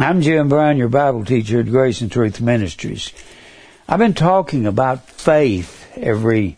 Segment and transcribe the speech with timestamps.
[0.00, 3.12] I'm Jim Brown, your Bible teacher at Grace and Truth Ministries.
[3.88, 6.56] I've been talking about faith every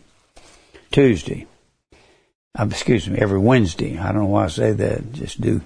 [0.91, 1.47] Tuesday.
[2.53, 3.97] Um, excuse me, every Wednesday.
[3.97, 5.13] I don't know why I say that.
[5.13, 5.61] Just do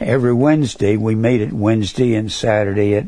[0.00, 0.96] every Wednesday.
[0.96, 3.06] We meet at Wednesday and Saturday at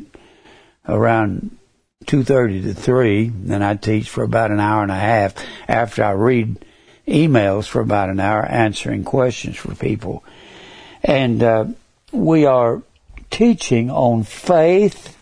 [0.88, 1.58] around
[2.06, 3.30] two thirty to three.
[3.30, 5.34] Then I teach for about an hour and a half
[5.66, 6.64] after I read
[7.08, 10.22] emails for about an hour, answering questions for people.
[11.02, 11.64] And uh,
[12.12, 12.80] we are
[13.34, 15.16] teaching on faith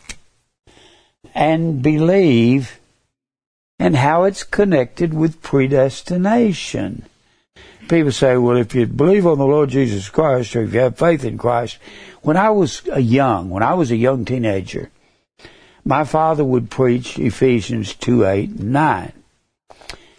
[1.35, 2.79] and believe
[3.79, 7.07] and how it's connected with predestination.
[7.89, 10.99] People say, well, if you believe on the Lord Jesus Christ or if you have
[10.99, 11.79] faith in Christ,
[12.21, 14.91] when I was a young, when I was a young teenager,
[15.83, 19.13] my father would preach Ephesians 2, 8, and 9.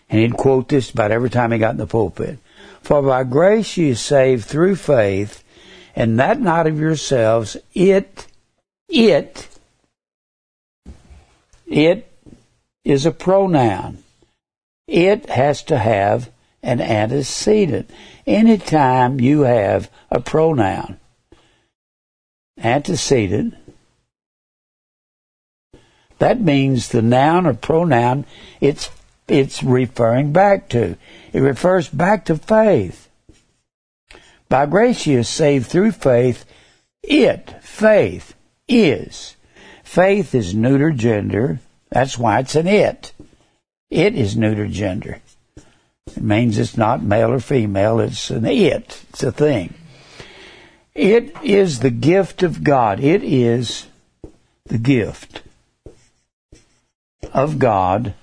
[0.10, 2.40] And he'd quote this about every time he got in the pulpit.
[2.82, 5.44] For by grace you are saved through faith,
[5.96, 7.58] and that not of yourselves.
[7.74, 8.28] It,
[8.90, 9.48] it,
[11.68, 12.12] it
[12.84, 14.04] is a pronoun.
[14.88, 16.30] It has to have
[16.62, 17.90] an antecedent.
[18.26, 21.00] Anytime you have a pronoun,
[22.58, 23.56] antecedent,
[26.20, 28.26] that means the noun or pronoun
[28.62, 28.90] it's
[29.28, 30.98] it's referring back to.
[31.32, 33.03] It refers back to faith.
[34.54, 36.46] By grace you are saved through faith.
[37.02, 38.36] It, faith,
[38.68, 39.36] is.
[39.84, 41.60] Faith is neuter gender.
[41.90, 43.14] That's why it's an it.
[43.90, 45.22] It is neuter gender.
[46.06, 48.00] It means it's not male or female.
[48.00, 49.04] It's an it.
[49.10, 49.74] It's a thing.
[50.94, 53.00] It is the gift of God.
[53.00, 53.88] It is
[54.66, 55.42] the gift
[57.34, 58.14] of God.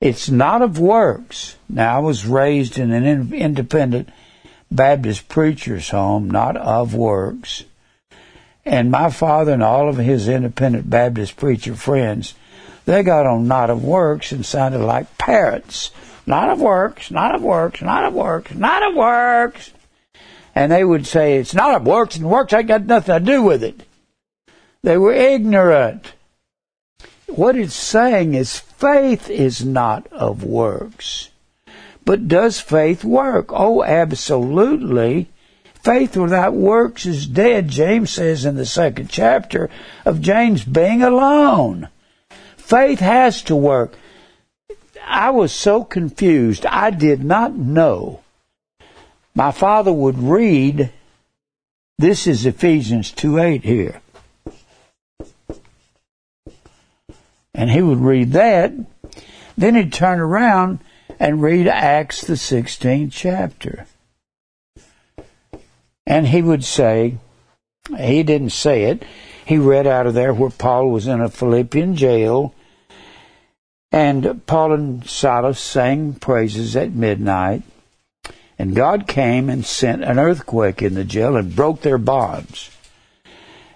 [0.00, 1.54] It's not of works.
[1.68, 4.08] Now, I was raised in an independent
[4.74, 7.64] Baptist preacher's home, not of works.
[8.64, 12.34] And my father and all of his independent Baptist preacher friends,
[12.84, 15.90] they got on not of works and sounded like parrots.
[16.26, 19.72] Not of works, not of works, not of works, not of works.
[20.54, 23.42] And they would say, it's not of works, and works ain't got nothing to do
[23.42, 23.82] with it.
[24.82, 26.14] They were ignorant.
[27.26, 31.30] What it's saying is faith is not of works.
[32.04, 33.46] But does faith work?
[33.50, 35.28] Oh, absolutely.
[35.82, 39.68] Faith without works is dead, James says in the second chapter
[40.04, 41.88] of James, being alone.
[42.56, 43.96] Faith has to work.
[45.06, 46.64] I was so confused.
[46.64, 48.20] I did not know.
[49.34, 50.90] My father would read,
[51.98, 54.00] this is Ephesians 2 8 here.
[57.54, 58.72] And he would read that.
[59.56, 60.80] Then he'd turn around
[61.18, 63.86] and read Acts, the 16th chapter.
[66.06, 67.18] And he would say,
[67.96, 69.04] he didn't say it,
[69.44, 72.54] he read out of there where Paul was in a Philippian jail,
[73.92, 77.62] and Paul and Silas sang praises at midnight,
[78.58, 82.70] and God came and sent an earthquake in the jail and broke their bonds.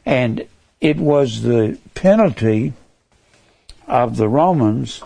[0.06, 0.46] And
[0.80, 2.72] it was the penalty
[3.86, 5.02] of the Romans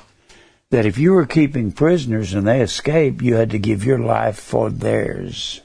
[0.73, 4.39] that if you were keeping prisoners and they escaped, you had to give your life
[4.39, 5.61] for theirs.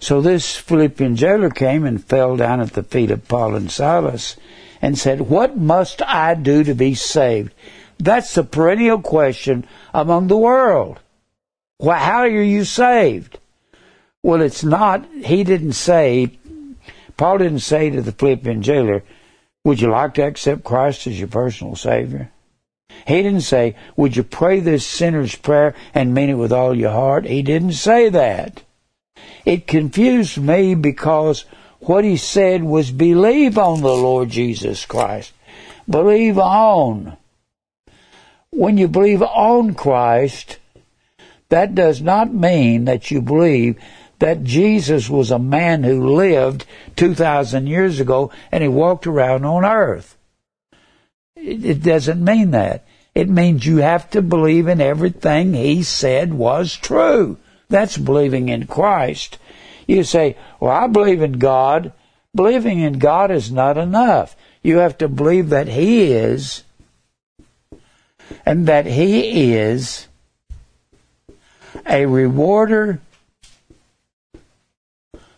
[0.00, 4.36] So this Philippian jailer came and fell down at the feet of Paul and Silas
[4.82, 7.54] and said, What must I do to be saved?
[7.98, 11.00] That's the perennial question among the world.
[11.78, 13.38] Well, how are you saved?
[14.22, 16.38] Well, it's not, he didn't say,
[17.16, 19.04] Paul didn't say to the Philippian jailer,
[19.64, 22.31] Would you like to accept Christ as your personal Savior?
[23.06, 26.92] He didn't say, Would you pray this sinner's prayer and mean it with all your
[26.92, 27.24] heart?
[27.24, 28.62] He didn't say that.
[29.44, 31.44] It confused me because
[31.80, 35.32] what he said was believe on the Lord Jesus Christ.
[35.88, 37.16] Believe on.
[38.50, 40.58] When you believe on Christ,
[41.48, 43.80] that does not mean that you believe
[44.20, 46.64] that Jesus was a man who lived
[46.94, 50.16] 2,000 years ago and he walked around on earth.
[51.42, 52.84] It doesn't mean that.
[53.14, 57.36] It means you have to believe in everything he said was true.
[57.68, 59.38] That's believing in Christ.
[59.86, 61.92] You say, well, I believe in God.
[62.34, 64.36] Believing in God is not enough.
[64.62, 66.62] You have to believe that he is
[68.46, 70.06] and that he is
[71.86, 73.00] a rewarder.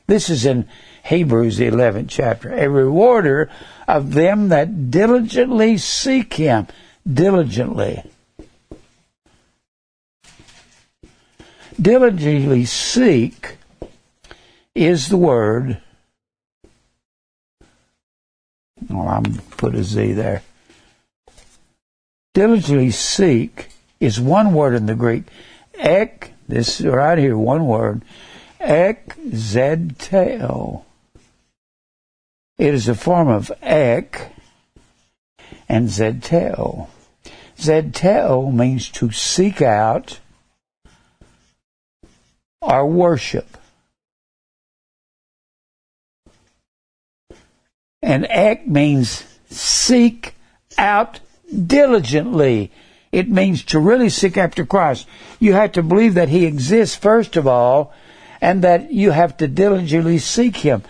[0.07, 0.69] This is in
[1.05, 2.53] Hebrews, the 11th chapter.
[2.53, 3.51] A rewarder
[3.87, 6.67] of them that diligently seek him.
[7.11, 8.03] Diligently.
[11.81, 13.57] Diligently seek
[14.75, 15.81] is the word
[18.89, 19.25] Well, I'm
[19.57, 20.43] put a Z there.
[22.33, 25.25] Diligently seek is one word in the Greek.
[25.75, 28.03] Ek, this right here, one word.
[28.61, 29.17] Ek.
[32.65, 34.33] It is a form of ek
[35.69, 36.89] and zedtel.
[37.59, 40.19] Zedtel means to seek out
[42.63, 43.59] or worship.
[48.01, 50.35] And ek means seek
[50.79, 51.21] out
[51.67, 52.73] diligently.
[53.13, 55.07] It means to really seek after Christ.
[55.39, 57.93] You have to believe that He exists first of all,
[58.41, 60.83] and that you have to diligently seek Him.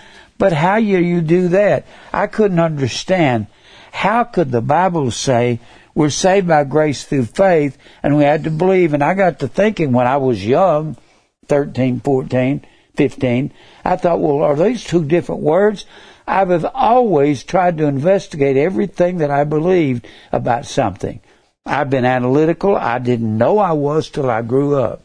[0.44, 1.86] But how do you do that?
[2.12, 3.46] I couldn't understand.
[3.92, 5.58] How could the Bible say
[5.94, 8.92] we're saved by grace through faith and we had to believe?
[8.92, 10.98] And I got to thinking when I was young,
[11.48, 12.62] 13, 14,
[12.94, 13.52] 15,
[13.86, 15.86] I thought, well, are these two different words?
[16.28, 21.22] I've always tried to investigate everything that I believed about something.
[21.64, 22.76] I've been analytical.
[22.76, 25.00] I didn't know I was till I grew up.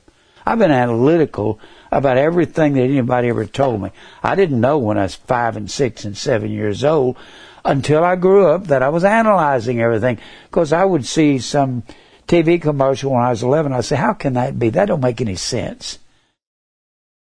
[0.46, 3.92] I've been analytical about everything that anybody ever told me.
[4.24, 7.18] I didn't know when I was five and six and seven years old
[7.66, 11.84] until I grew up that I was analyzing everything because I would see some
[12.28, 13.74] TV commercial when I was 11.
[13.74, 14.70] I'd say, how can that be?
[14.70, 16.00] That don't make any sense.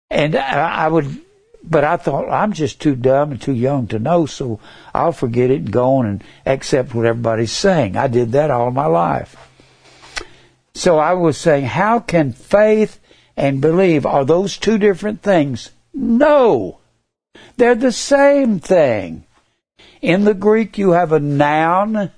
[0.09, 1.21] And I would
[1.69, 4.59] but I thought I'm just too dumb and too young to know, so
[4.93, 7.97] I'll forget it and go on and accept what everybody's saying.
[7.97, 9.35] I did that all my life.
[10.73, 12.99] So I was saying, how can faith
[13.37, 15.69] and believe are those two different things?
[15.93, 16.79] No.
[17.55, 19.23] They're the same thing.
[20.01, 22.11] In the Greek you have a noun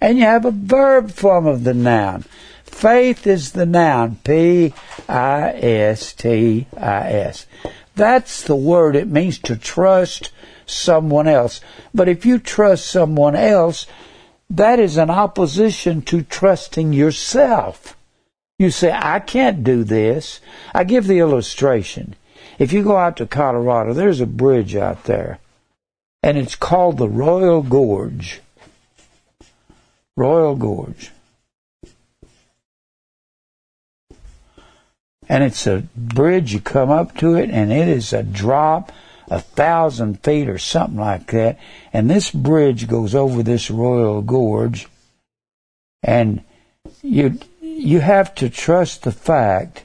[0.00, 2.24] and you have a verb form of the noun.
[2.64, 4.16] Faith is the noun.
[4.24, 4.72] P
[5.08, 7.46] I S T I S.
[7.94, 8.96] That's the word.
[8.96, 10.30] It means to trust
[10.64, 11.60] someone else.
[11.92, 13.86] But if you trust someone else,
[14.48, 17.96] that is an opposition to trusting yourself.
[18.60, 20.40] You say, I can't do this.
[20.74, 22.14] I give the illustration.
[22.58, 25.38] If you go out to Colorado, there's a bridge out there,
[26.22, 28.40] and it's called the Royal Gorge.
[30.14, 31.10] Royal Gorge.
[35.30, 36.52] and it's a bridge.
[36.52, 38.90] You come up to it, and it is a drop,
[39.28, 41.56] a thousand feet or something like that.
[41.92, 44.88] And this bridge goes over this royal gorge,
[46.02, 46.42] and
[47.00, 47.38] you
[47.80, 49.84] you have to trust the fact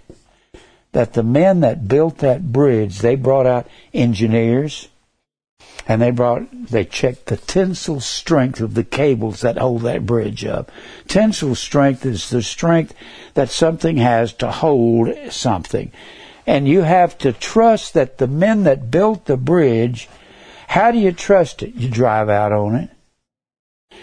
[0.91, 4.87] that the men that built that bridge, they brought out engineers,
[5.87, 10.45] and they brought they checked the tensile strength of the cables that hold that bridge
[10.45, 10.71] up.
[11.07, 12.93] Tensile strength is the strength
[13.33, 15.91] that something has to hold something.
[16.47, 20.09] And you have to trust that the men that built the bridge,
[20.67, 21.75] how do you trust it?
[21.75, 22.89] You drive out on it.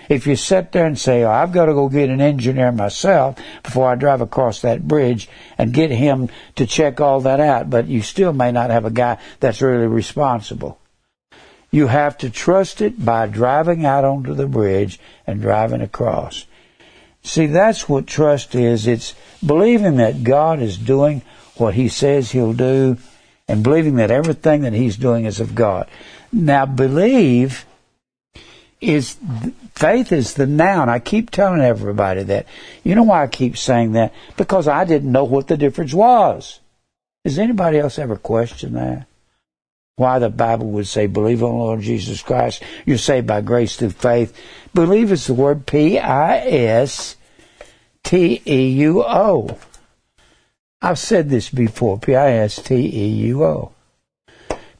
[0.08, 3.38] If you sit there and say, oh, I've got to go get an engineer myself
[3.62, 7.86] before I drive across that bridge and get him to check all that out, but
[7.86, 10.78] you still may not have a guy that's really responsible.
[11.70, 16.46] You have to trust it by driving out onto the bridge and driving across.
[17.22, 18.86] See, that's what trust is.
[18.86, 19.14] It's
[19.44, 21.22] believing that God is doing
[21.56, 22.98] what He says He'll do
[23.48, 25.88] and believing that everything that He's doing is of God.
[26.32, 27.64] Now, believe
[28.82, 29.16] is,
[29.74, 30.88] faith is the noun.
[30.88, 32.46] I keep telling everybody that.
[32.84, 34.12] You know why I keep saying that?
[34.36, 36.60] Because I didn't know what the difference was.
[37.24, 39.06] Has anybody else ever questioned that?
[39.96, 42.62] why the Bible would say, believe on the Lord Jesus Christ.
[42.86, 44.36] You're saved by grace through faith.
[44.74, 45.98] Believe is the word P-I-S-T-E-U-O.
[50.84, 53.72] I've said this before, P-I-S-T-E-U-O.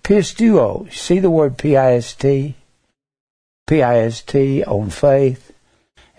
[0.02, 0.92] Pistuo.
[0.92, 2.56] See the word P-I-S-T?
[3.66, 5.52] P-I-S-T on faith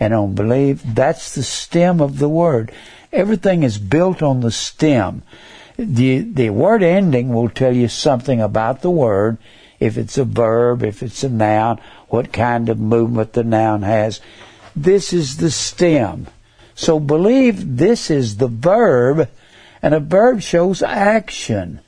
[0.00, 0.82] and on belief.
[0.82, 2.72] That's the stem of the word.
[3.12, 5.22] Everything is built on the stem.
[5.76, 9.38] The the word ending will tell you something about the word.
[9.78, 14.20] If it's a verb if it's a noun what kind of movement the noun has.
[14.74, 16.28] This is the stem.
[16.74, 19.28] So believe this is the verb
[19.82, 21.80] and a verb shows action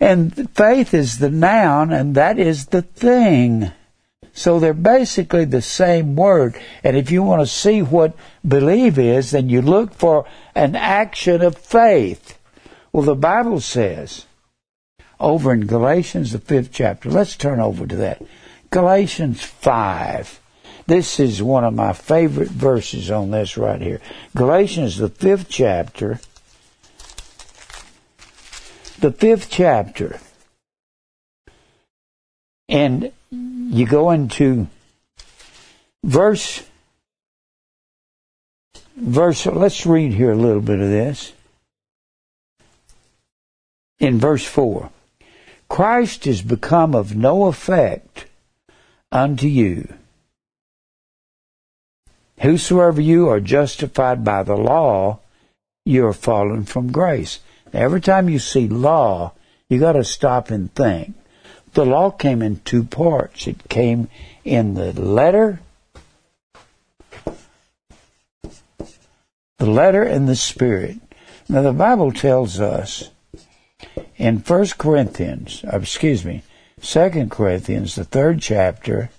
[0.00, 3.72] and faith is the noun and that is the thing
[4.38, 6.56] so they're basically the same word.
[6.84, 8.14] And if you want to see what
[8.46, 12.38] believe is, then you look for an action of faith.
[12.92, 14.26] Well, the Bible says
[15.18, 18.22] over in Galatians, the fifth chapter, let's turn over to that.
[18.70, 20.40] Galatians 5.
[20.86, 24.00] This is one of my favorite verses on this right here.
[24.36, 26.20] Galatians, the fifth chapter.
[29.00, 30.18] The fifth chapter.
[32.68, 34.66] And you go into
[36.02, 36.64] verse
[38.96, 41.32] verse let's read here a little bit of this.
[44.00, 44.90] In verse 4
[45.68, 48.26] Christ is become of no effect
[49.12, 49.94] unto you.
[52.40, 55.20] Whosoever you are justified by the law
[55.84, 57.38] you are fallen from grace
[57.72, 59.32] every time you see law
[59.68, 61.14] you got to stop and think
[61.74, 64.08] the law came in two parts it came
[64.44, 65.60] in the letter
[69.58, 70.98] the letter and the spirit.
[71.48, 73.10] Now the Bible tells us
[74.16, 76.42] in 1 Corinthians, uh, excuse me,
[76.80, 79.10] 2 Corinthians, the third chapter,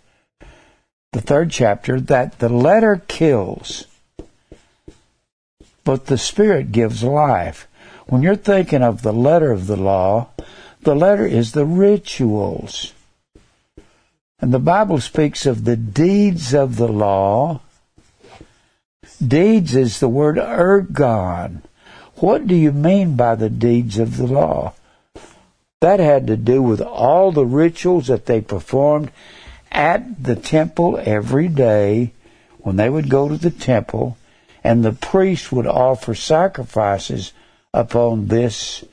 [1.11, 3.85] the third chapter, that the letter kills,
[5.83, 7.67] but the Spirit gives life.
[8.09, 10.29] When you're thinking of the letter of the law,
[10.81, 12.93] the letter is the rituals.
[14.39, 17.61] And the Bible speaks of the deeds of the law
[19.25, 21.61] Deeds is the word ergon.
[22.15, 24.73] What do you mean by the deeds of the law?
[25.81, 29.11] That had to do with all the rituals that they performed
[29.71, 32.13] at the temple every day
[32.59, 34.17] when they would go to the temple
[34.63, 37.33] and the priest would offer sacrifices
[37.73, 38.83] upon this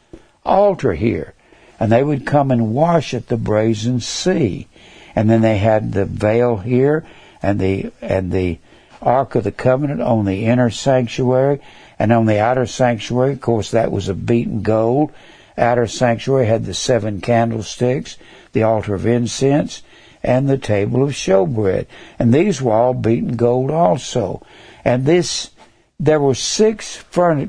[0.44, 1.34] altar here.
[1.80, 4.68] And they would come and wash at the brazen sea.
[5.14, 7.06] And then they had the veil here
[7.42, 8.58] and the, and the
[9.00, 11.60] Ark of the Covenant on the inner sanctuary,
[11.98, 15.12] and on the outer sanctuary, of course, that was of beaten gold.
[15.56, 18.18] Outer sanctuary had the seven candlesticks,
[18.52, 19.82] the altar of incense,
[20.22, 21.86] and the table of showbread.
[22.18, 24.44] And these were all beaten gold also.
[24.84, 25.50] And this,
[25.98, 27.02] there were six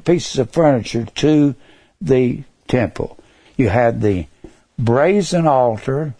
[0.05, 1.55] pieces of furniture to
[2.01, 3.19] the temple.
[3.55, 4.27] You had the
[4.77, 6.13] brazen altar.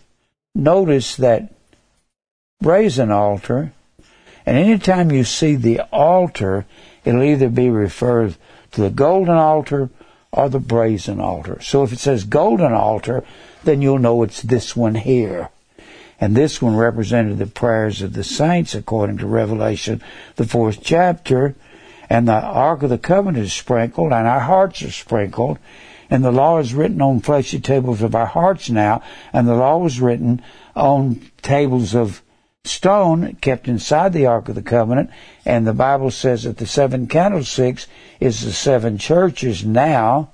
[0.56, 1.54] Notice that
[2.62, 3.72] brazen altar
[4.48, 6.66] and anytime you see the altar,
[7.04, 8.38] it'll either be referred
[8.72, 9.90] to the golden altar
[10.32, 11.60] or the brazen altar.
[11.62, 13.26] So if it says golden altar,
[13.66, 15.50] then you'll know it's this one here.
[16.22, 20.02] And this one represented the prayers of the saints according to Revelation,
[20.38, 21.54] the fourth chapter.
[22.10, 25.60] And the Ark of the Covenant is sprinkled, and our hearts are sprinkled.
[26.10, 29.78] And the law is written on fleshy tables of our hearts now, and the law
[29.78, 30.42] was written
[30.76, 32.22] on tables of
[32.64, 35.10] stone kept inside the Ark of the Covenant,
[35.46, 37.88] and the Bible says that the seven candlesticks
[38.20, 40.32] is the seven churches now,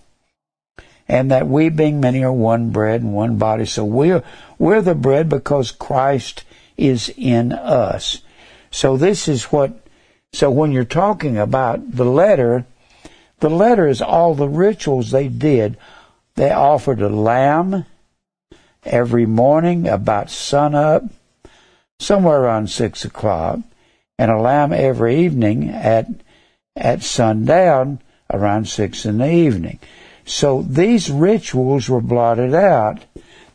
[1.07, 3.65] and that we being many are one bread and one body.
[3.65, 4.23] So we're,
[4.57, 6.43] we're the bread because Christ
[6.77, 8.21] is in us.
[8.71, 9.82] So this is what,
[10.33, 12.65] so when you're talking about the letter,
[13.39, 15.77] the letter is all the rituals they did.
[16.35, 17.85] They offered a lamb
[18.83, 21.03] every morning about sunup
[21.99, 23.59] somewhere around six o'clock,
[24.17, 26.07] and a lamb every evening at
[26.75, 27.99] at sundown
[28.31, 29.79] around six in the evening.
[30.25, 33.05] So these rituals were blotted out.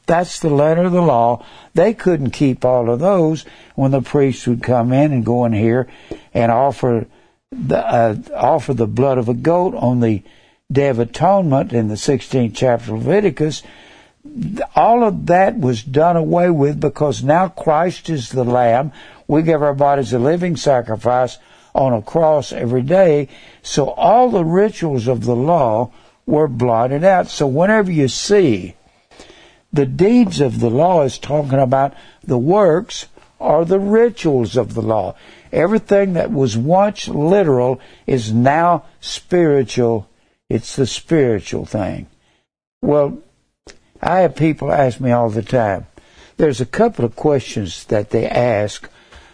[0.06, 1.44] That's the letter of the law.
[1.74, 3.44] They couldn't keep all of those
[3.74, 5.88] when the priest would come in and go in here
[6.38, 7.06] and offer
[7.50, 10.22] the uh, offer the blood of a goat on the
[10.70, 13.62] Day of Atonement in the 16th chapter of Leviticus
[14.74, 18.92] all of that was done away with because now Christ is the Lamb.
[19.26, 21.38] We give our bodies a living sacrifice
[21.74, 23.28] on a cross every day.
[23.62, 25.92] So all the rituals of the law
[26.26, 27.28] were blotted out.
[27.28, 28.74] So whenever you see
[29.72, 33.06] the deeds of the law is talking about the works
[33.38, 35.14] or the rituals of the law.
[35.52, 40.08] Everything that was once literal is now spiritual.
[40.48, 42.06] It's the spiritual thing.
[42.82, 43.18] Well,
[44.00, 45.86] I have people ask me all the time.
[46.36, 48.88] There's a couple of questions that they ask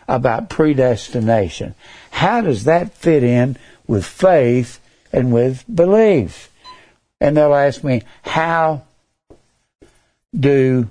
[0.08, 1.74] about predestination.
[2.10, 3.56] How does that fit in
[3.86, 4.80] with faith
[5.12, 6.50] and with belief?
[7.20, 8.82] And they'll ask me, how
[10.38, 10.88] do,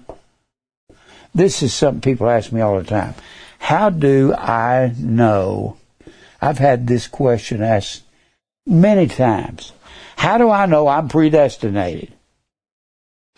[1.33, 3.15] this is something people ask me all the time.
[3.63, 5.77] How do I know?
[6.41, 8.03] I've had this question asked
[8.67, 9.71] many times.
[10.17, 12.11] How do I know I'm predestinated?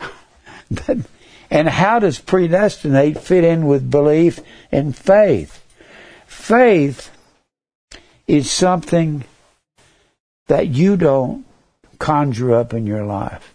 [1.48, 4.40] and how does predestinate fit in with belief
[4.72, 5.64] and faith?
[6.26, 7.16] Faith
[8.26, 9.22] is something
[10.48, 11.46] that you don't
[12.00, 13.54] conjure up in your life.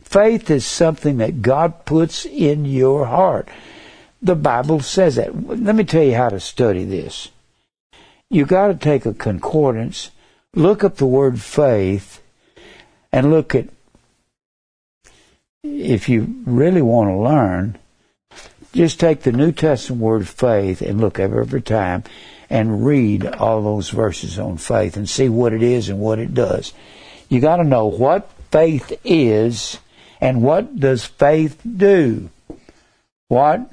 [0.00, 3.50] Faith is something that God puts in your heart.
[4.20, 5.48] The Bible says that.
[5.48, 7.30] Let me tell you how to study this.
[8.30, 10.10] You got to take a concordance,
[10.54, 12.22] look up the word faith,
[13.12, 13.68] and look at
[15.62, 17.78] if you really want to learn,
[18.72, 22.04] Just take the New Testament word faith and look up every time
[22.50, 26.34] and read all those verses on faith and see what it is and what it
[26.34, 26.72] does.
[27.28, 29.78] You got to know what faith is
[30.20, 32.30] and what does faith do.
[33.28, 33.70] What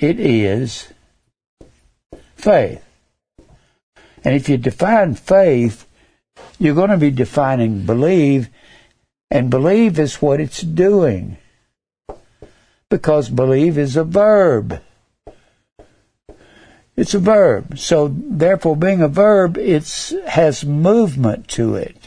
[0.00, 0.92] it is
[2.36, 2.84] faith.
[4.24, 5.86] And if you define faith,
[6.58, 8.48] you're going to be defining believe,
[9.30, 11.36] and believe is what it's doing.
[12.88, 14.80] Because believe is a verb.
[16.96, 17.78] It's a verb.
[17.78, 22.03] So therefore being a verb, it has movement to it.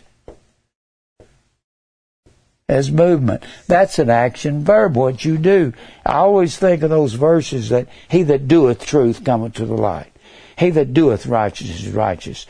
[2.69, 3.43] As movement.
[3.67, 5.71] That's an action verb, what you do.
[6.05, 10.11] I always think of those verses that he that doeth truth cometh to the light.
[10.57, 12.45] He that doeth righteousness is righteous.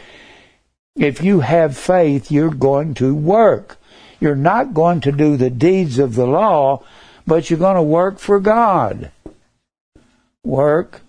[0.95, 3.77] If you have faith, you're going to work.
[4.19, 6.83] You're not going to do the deeds of the law,
[7.27, 9.11] but you're going to work for God.
[10.43, 11.01] Work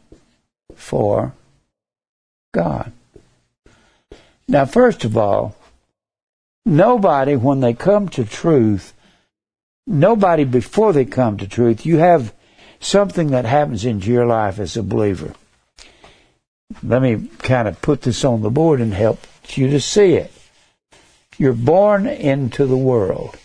[0.75, 1.33] for
[2.53, 2.93] God.
[4.47, 5.57] Now, first of all,
[6.67, 8.93] nobody, when they come to truth,
[9.88, 12.33] nobody before they come to truth, you have
[12.78, 15.35] something that happens into your life as a believer
[16.83, 20.33] let me kind of put this on the board and help you to see it.
[21.38, 23.37] You're born into the world.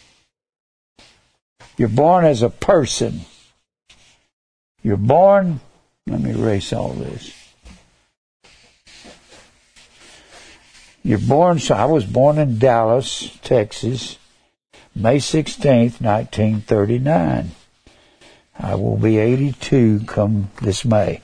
[1.77, 3.21] You're born as a person.
[4.81, 5.61] You're born,
[6.07, 7.33] let me erase all this.
[11.03, 14.17] You're born, so I was born in Dallas, Texas,
[14.95, 17.51] May 16th, 1939.
[18.59, 21.21] I will be 82 come this May.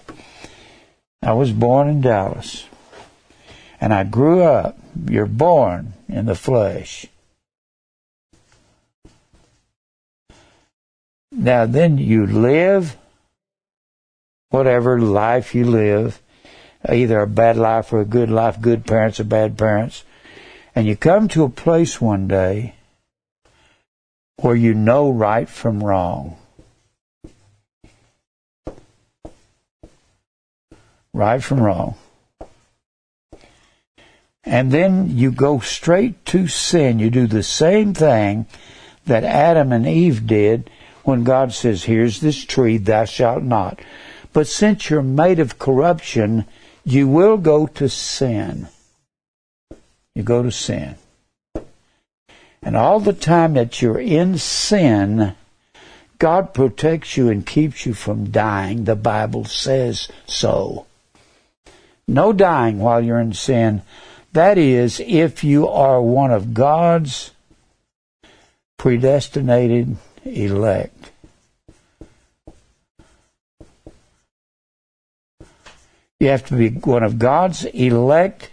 [1.22, 2.66] I was born in Dallas.
[3.80, 4.78] And I grew up.
[5.08, 7.06] You're born in the flesh.
[11.32, 12.98] Now then you live
[14.50, 16.20] whatever life you live,
[16.88, 20.04] either a bad life or a good life, good parents or bad parents.
[20.76, 22.74] And you come to a place one day
[24.42, 26.38] where you know right from wrong.
[31.14, 31.96] right from wrong.
[34.44, 37.00] And then you go straight to sin.
[37.00, 38.48] You do the same thing
[39.06, 40.70] that Adam and Eve did
[41.04, 43.80] when God says, Here's this tree, thou shalt not.
[44.32, 46.46] But since you're made of corruption,
[46.84, 48.68] you will go to sin.
[50.16, 50.96] You go to sin.
[52.62, 55.36] And all the time that you're in sin,
[56.18, 58.84] God protects you and keeps you from dying.
[58.84, 60.86] The Bible says so.
[62.08, 63.82] No dying while you're in sin.
[64.34, 67.32] That is, if you are one of God's
[68.78, 71.12] predestinated elect.
[76.20, 78.52] You have to be one of God's elect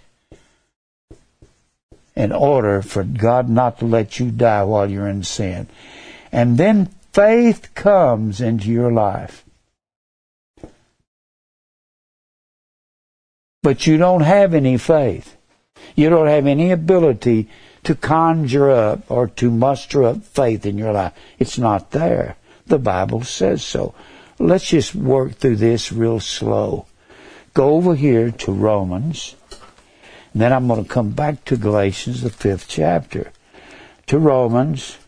[2.16, 5.68] in order for God not to let you die while you're in sin.
[6.32, 9.44] And then faith comes into your life.
[13.66, 15.36] but you don't have any faith.
[15.96, 17.48] You don't have any ability
[17.82, 21.12] to conjure up or to muster up faith in your life.
[21.40, 22.36] It's not there.
[22.68, 23.92] The Bible says so.
[24.38, 26.86] Let's just work through this real slow.
[27.54, 29.34] Go over here to Romans.
[30.36, 33.32] And then I'm going to come back to Galatians, the fifth chapter.
[34.08, 34.98] To Romans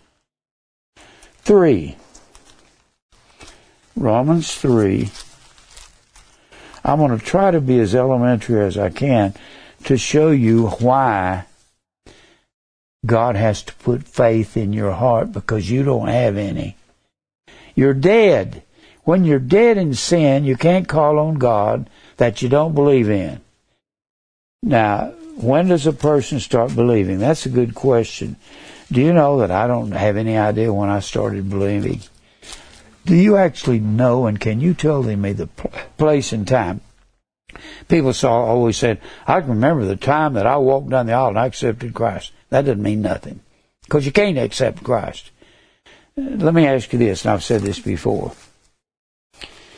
[1.43, 1.97] 3.
[3.95, 5.11] Romans 3.
[6.83, 9.35] I'm going to try to be as elementary as I can
[9.85, 11.45] to show you why
[13.05, 16.79] God has to put faith in your heart because you don't have any.
[17.75, 18.63] You're dead.
[19.05, 23.43] When you're dead in sin, you can't call on God that you don't believe in.
[24.63, 27.19] Now, when does a person start believing?
[27.19, 28.37] That's a good question.
[28.91, 32.01] Do you know that I don't have any idea when I started believing?
[33.05, 35.47] Do you actually know and can you tell me the
[35.97, 36.81] place and time?
[37.89, 41.29] People saw always said, I can remember the time that I walked down the aisle
[41.29, 42.33] and I accepted Christ.
[42.51, 43.41] That doesn't mean nothing.
[43.85, 45.31] Because you can't accept Christ.
[46.17, 48.33] Let me ask you this, and I've said this before.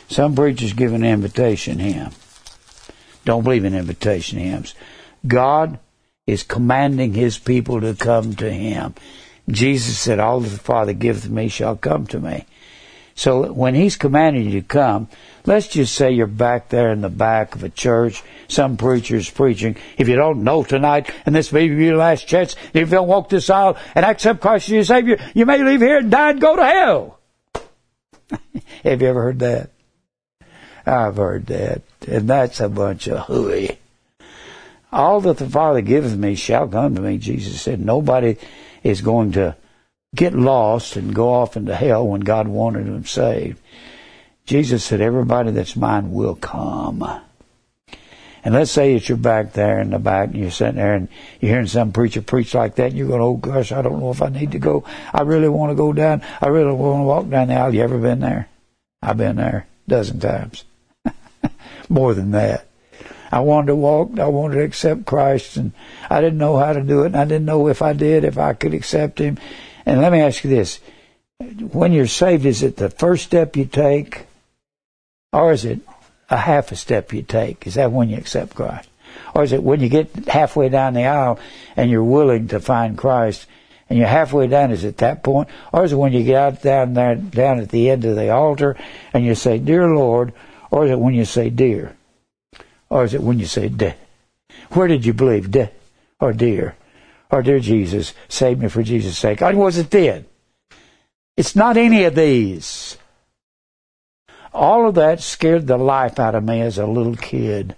[0.09, 2.11] Some preachers give an invitation hymn.
[3.23, 4.73] Don't believe in invitation hymns.
[5.25, 5.79] God
[6.27, 8.95] is commanding his people to come to him.
[9.49, 12.45] Jesus said, All that the Father giveth me shall come to me.
[13.15, 15.09] So when he's commanding you to come,
[15.45, 19.75] let's just say you're back there in the back of a church, some preacher's preaching.
[19.97, 23.07] If you don't know tonight, and this may be your last chance, if you don't
[23.07, 26.31] walk this aisle and accept Christ as your Savior, you may leave here and die
[26.31, 27.19] and go to hell.
[28.83, 29.71] Have you ever heard that?
[30.85, 31.81] I've heard that.
[32.07, 33.77] And that's a bunch of hooey.
[34.91, 37.79] All that the Father gives me shall come to me, Jesus said.
[37.79, 38.37] Nobody
[38.83, 39.55] is going to
[40.15, 43.59] get lost and go off into hell when God wanted them saved.
[44.45, 47.21] Jesus said, everybody that's mine will come.
[48.43, 51.07] And let's say that you're back there in the back and you're sitting there and
[51.39, 54.09] you're hearing some preacher preach like that and you're going, oh gosh, I don't know
[54.09, 54.83] if I need to go.
[55.13, 56.23] I really want to go down.
[56.41, 57.73] I really want to walk down the aisle.
[57.73, 58.49] You ever been there?
[59.01, 60.65] I've been there a dozen times.
[61.89, 62.67] More than that.
[63.31, 65.71] I wanted to walk, I wanted to accept Christ and
[66.09, 68.37] I didn't know how to do it and I didn't know if I did, if
[68.37, 69.37] I could accept Him.
[69.85, 70.79] And let me ask you this.
[71.39, 74.25] When you're saved, is it the first step you take
[75.33, 75.79] or is it
[76.29, 77.65] a half a step you take?
[77.65, 78.89] Is that when you accept Christ?
[79.33, 81.39] Or is it when you get halfway down the aisle
[81.75, 83.47] and you're willing to find Christ
[83.89, 85.49] and you're halfway down, is it that point?
[85.71, 88.29] Or is it when you get out down there, down at the end of the
[88.29, 88.75] altar
[89.13, 90.33] and you say, Dear Lord,
[90.69, 91.95] or is it when you say dear?
[92.91, 93.95] Or is it when you say de?
[94.71, 95.49] Where did you believe?
[95.49, 95.71] De
[96.19, 96.75] or dear?
[97.31, 99.41] Or dear Jesus, save me for Jesus' sake.
[99.41, 100.25] Or was it then?
[101.37, 102.97] It's not any of these.
[104.53, 107.77] All of that scared the life out of me as a little kid.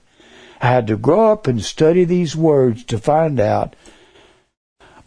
[0.59, 3.75] I had to grow up and study these words to find out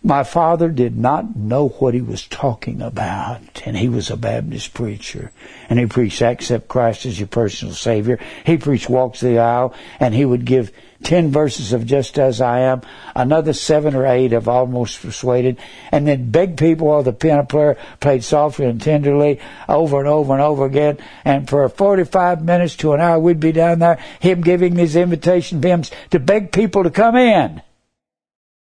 [0.06, 4.72] my father did not know what he was talking about, and he was a Baptist
[4.72, 5.32] preacher.
[5.68, 8.20] And he preached, accept Christ as your personal Savior.
[8.44, 10.70] He preached, walks the aisle, and he would give
[11.02, 12.82] ten verses of just as I am,
[13.16, 15.58] another seven or eight of almost persuaded,
[15.90, 20.34] and then beg people while the piano player played softly and tenderly over and over
[20.34, 20.98] and over again.
[21.24, 25.60] And for 45 minutes to an hour, we'd be down there, him giving these invitation
[25.60, 27.60] hymns to beg people to come in.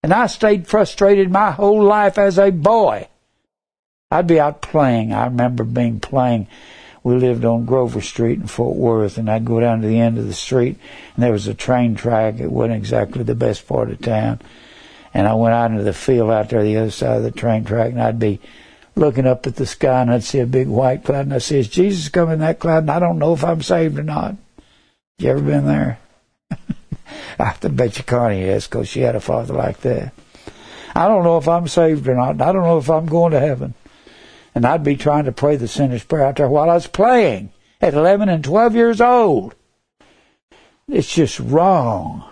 [0.02, 3.08] And I stayed frustrated my whole life as a boy.
[4.10, 5.12] I'd be out playing.
[5.12, 6.48] I remember being playing.
[7.04, 10.18] We lived on Grover Street in Fort Worth, and I'd go down to the end
[10.18, 10.78] of the street,
[11.14, 12.38] and there was a train track.
[12.38, 14.40] It wasn't exactly the best part of town.
[15.14, 17.64] And I went out into the field out there, the other side of the train
[17.64, 18.40] track, and I'd be
[18.94, 21.58] looking up at the sky, and I'd see a big white cloud, and I'd say,
[21.58, 24.36] "Is Jesus coming in that cloud?" And I don't know if I'm saved or not.
[25.18, 25.98] You ever been there?
[27.38, 30.12] I bet you Connie has because she had a father like that.
[30.94, 32.40] I don't know if I'm saved or not.
[32.40, 33.74] I don't know if I'm going to heaven.
[34.54, 37.50] And I'd be trying to pray the sinner's prayer out there while I was playing
[37.80, 39.54] at 11 and 12 years old.
[40.88, 42.24] It's just wrong.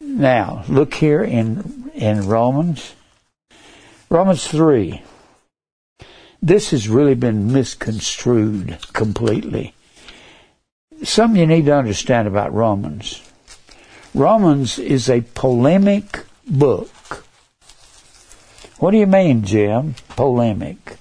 [0.00, 2.94] Now, look here in, in Romans.
[4.08, 5.02] Romans 3.
[6.40, 9.74] This has really been misconstrued completely.
[11.02, 13.27] Something you need to understand about Romans.
[14.14, 17.24] Romans is a polemic book.
[18.78, 19.94] What do you mean, Jim?
[20.10, 20.96] Polemic.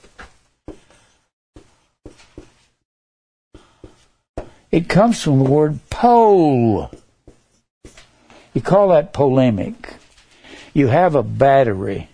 [4.72, 6.92] It comes from the word pole.
[8.54, 9.96] You call that polemic.
[10.74, 12.10] You have a battery.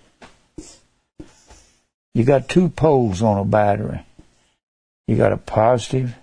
[2.13, 4.05] You got two poles on a battery.
[5.07, 6.15] You got a positive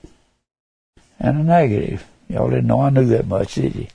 [1.18, 2.04] and a negative.
[2.28, 3.86] Y'all didn't know I knew that much, did you?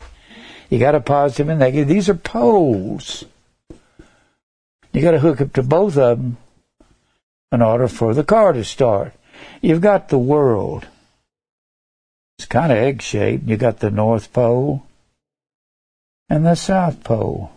[0.75, 1.87] You got a positive and negative.
[1.87, 3.23] These are poles.
[4.91, 6.35] You got to hook up to both of them
[7.49, 9.13] in order for the car to start.
[9.61, 10.85] You've got the world.
[12.37, 13.45] It's kind of egg shaped.
[13.45, 14.85] You got the North Pole
[16.27, 17.51] and the South Pole.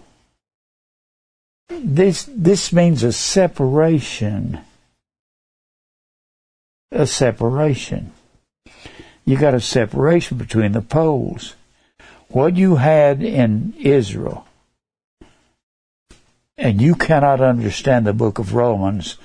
[1.70, 4.60] This this means a separation.
[6.92, 8.12] A separation.
[9.24, 11.56] You got a separation between the poles
[12.28, 14.46] what you had in Israel,
[16.56, 19.16] and you cannot understand the book of Romans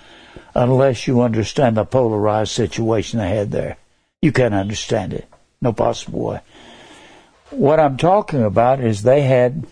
[0.56, 3.78] unless you understand the polarized situation they had there.
[4.22, 5.28] You can't understand it.
[5.62, 6.40] No possible way.
[7.50, 9.66] What I'm talking about is they had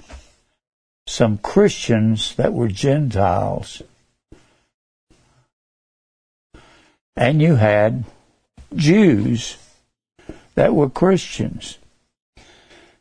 [1.08, 3.82] some Christians that were Gentiles.
[7.16, 8.06] And you had
[8.76, 9.58] Jews
[10.56, 11.78] that were Christians.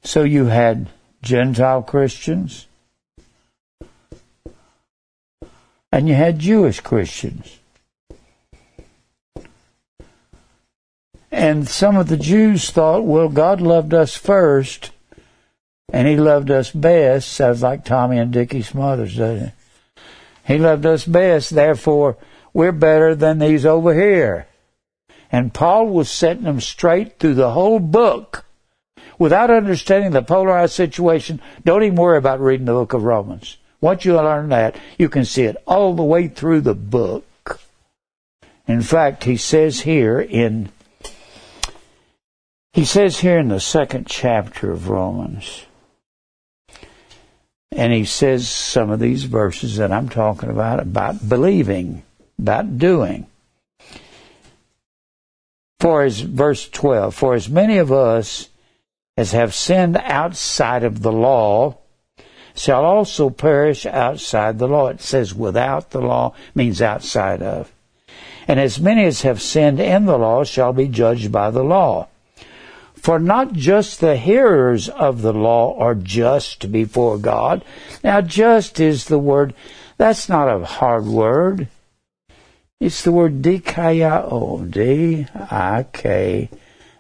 [0.02, 0.88] So you had
[1.22, 2.66] Gentile Christians
[5.92, 7.58] and you had Jewish Christians.
[11.32, 14.90] And some of the Jews thought, well, God loved us first
[15.92, 17.28] and he loved us best.
[17.28, 19.54] Sounds like Tommy and Dickie Smothers, doesn't it?
[20.46, 22.16] He loved us best, therefore
[22.52, 24.46] we're better than these over here.
[25.30, 28.44] And Paul was setting them straight through the whole book
[29.20, 33.58] without understanding the polarized situation, don't even worry about reading the book of Romans.
[33.80, 37.60] Once you learn that, you can see it all the way through the book.
[38.66, 40.70] In fact, he says here in
[42.72, 45.66] he says here in the second chapter of Romans,
[47.72, 52.04] and he says some of these verses that I'm talking about about believing,
[52.38, 53.26] about doing.
[55.80, 58.49] For as verse 12, for as many of us
[59.16, 61.76] as have sinned outside of the law
[62.54, 64.88] shall also perish outside the law.
[64.88, 67.72] It says without the law means outside of.
[68.48, 72.08] And as many as have sinned in the law shall be judged by the law.
[72.94, 77.64] For not just the hearers of the law are just before God.
[78.04, 79.54] Now, just is the word,
[79.96, 81.68] that's not a hard word.
[82.78, 83.42] It's the word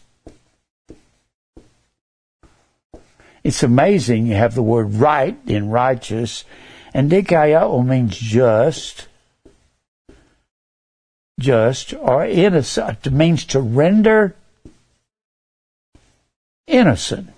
[3.43, 6.45] It's amazing you have the word right in righteous,
[6.93, 9.07] and dikaioo means just
[11.39, 13.07] just or innocent.
[13.07, 14.35] It means to render
[16.69, 17.29] innocent.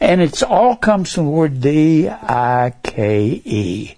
[0.00, 3.94] And it's all comes from the word D I K E.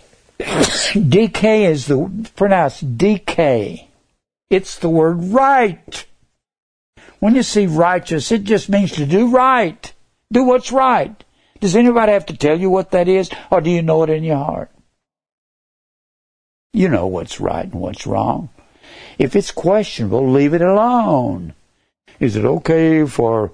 [0.40, 3.86] DK is the pronounced DK.
[4.50, 6.06] It's the word right.
[7.18, 9.92] When you see righteous, it just means to do right.
[10.32, 11.22] Do what's right.
[11.60, 14.24] Does anybody have to tell you what that is, or do you know it in
[14.24, 14.70] your heart?
[16.72, 18.48] You know what's right and what's wrong.
[19.20, 21.52] If it's questionable, leave it alone.
[22.18, 23.52] Is it okay for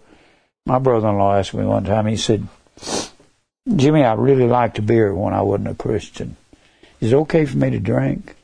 [0.65, 2.47] my brother-in-law asked me one time, he said,
[3.75, 6.37] Jimmy, I really liked beer when I wasn't a Christian.
[7.01, 8.37] Is it okay for me to drink?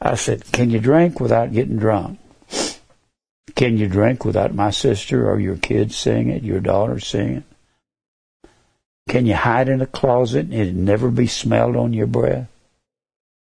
[0.00, 2.20] I said, can you drink without getting drunk?
[3.56, 8.48] Can you drink without my sister or your kids seeing it, your daughter seeing it?
[9.08, 12.48] Can you hide in a closet and it never be smelled on your breath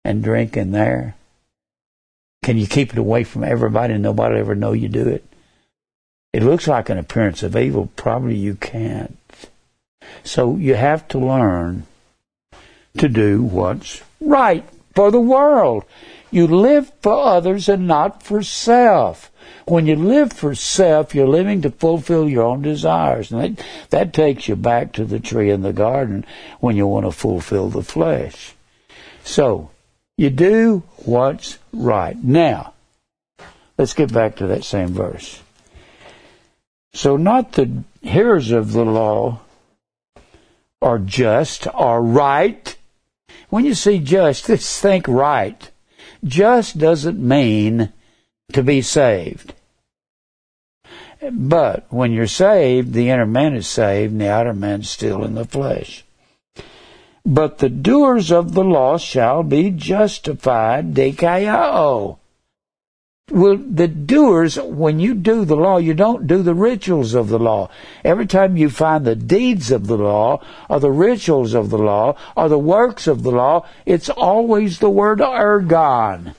[0.04, 1.16] and drink in there?
[2.42, 5.24] Can you keep it away from everybody and nobody ever know you do it?
[6.32, 7.90] It looks like an appearance of evil.
[7.96, 9.18] Probably you can't.
[10.22, 11.86] So you have to learn
[12.98, 15.84] to do what's right for the world.
[16.30, 19.30] You live for others and not for self.
[19.66, 23.32] When you live for self, you're living to fulfill your own desires.
[23.32, 26.24] And that, that takes you back to the tree in the garden
[26.60, 28.54] when you want to fulfill the flesh.
[29.24, 29.70] So,
[30.16, 32.16] you do what's right.
[32.22, 32.72] Now,
[33.76, 35.42] let's get back to that same verse.
[36.94, 39.40] So, not the hearers of the law
[40.80, 42.76] are just, are right.
[43.50, 45.70] When you see just, just think right.
[46.24, 47.92] Just doesn't mean
[48.52, 49.52] to be saved.
[51.30, 55.24] But when you're saved, the inner man is saved and the outer man is still
[55.24, 56.05] in the flesh.
[57.28, 62.18] But the doers of the law shall be justified, dikaioo.
[63.32, 67.40] Well, the doers, when you do the law, you don't do the rituals of the
[67.40, 67.68] law.
[68.04, 72.16] Every time you find the deeds of the law, or the rituals of the law,
[72.36, 76.36] or the works of the law, it's always the word ergon.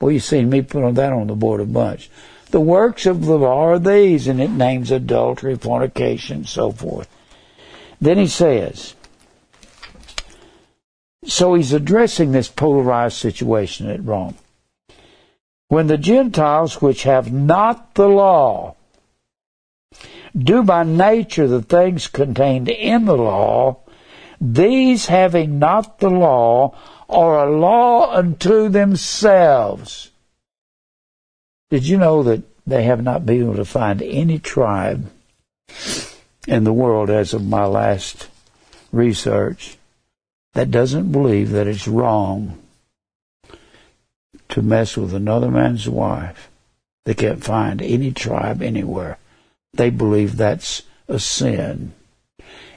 [0.00, 2.10] Well, you've seen me put on that on the board a bunch.
[2.50, 7.08] The works of the law are these, and it names adultery, fornication, and so forth.
[8.00, 8.93] Then he says,
[11.26, 14.36] so he's addressing this polarized situation at Rome.
[15.68, 18.76] When the Gentiles which have not the law
[20.36, 23.78] do by nature the things contained in the law,
[24.40, 26.76] these having not the law
[27.08, 30.10] are a law unto themselves
[31.74, 35.10] did you know that they have not been able to find any tribe
[36.46, 38.28] in the world as of my last
[38.92, 39.76] research
[40.54, 42.58] that doesn't believe that it's wrong
[44.48, 46.50] to mess with another man's wife?
[47.04, 49.18] They can't find any tribe anywhere.
[49.72, 51.92] They believe that's a sin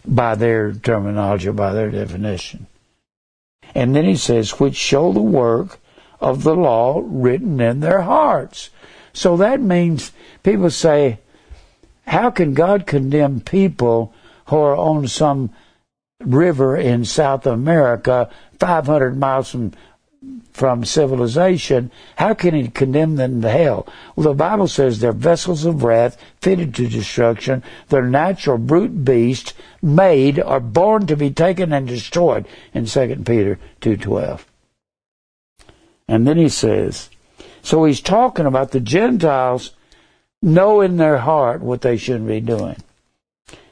[0.06, 2.68] by their terminology, by their definition.
[3.76, 5.80] And then he says, which show the work
[6.20, 8.70] of the law written in their hearts.
[9.14, 10.12] So that means
[10.44, 11.20] people say,
[12.08, 14.14] how can God condemn people
[14.48, 15.52] who are on some
[16.20, 19.74] river in South America, 500 miles from
[20.52, 23.88] from civilization, how can he condemn them to hell?
[24.16, 27.62] Well, the Bible says they're vessels of wrath, fitted to destruction.
[27.90, 29.54] They're natural brute beasts,
[29.84, 34.42] made or born to be taken and destroyed in 2 Peter 2.12.
[36.08, 37.12] And then he says,
[37.62, 39.72] so he's talking about the Gentiles
[40.42, 42.78] know in their heart what they shouldn't be doing.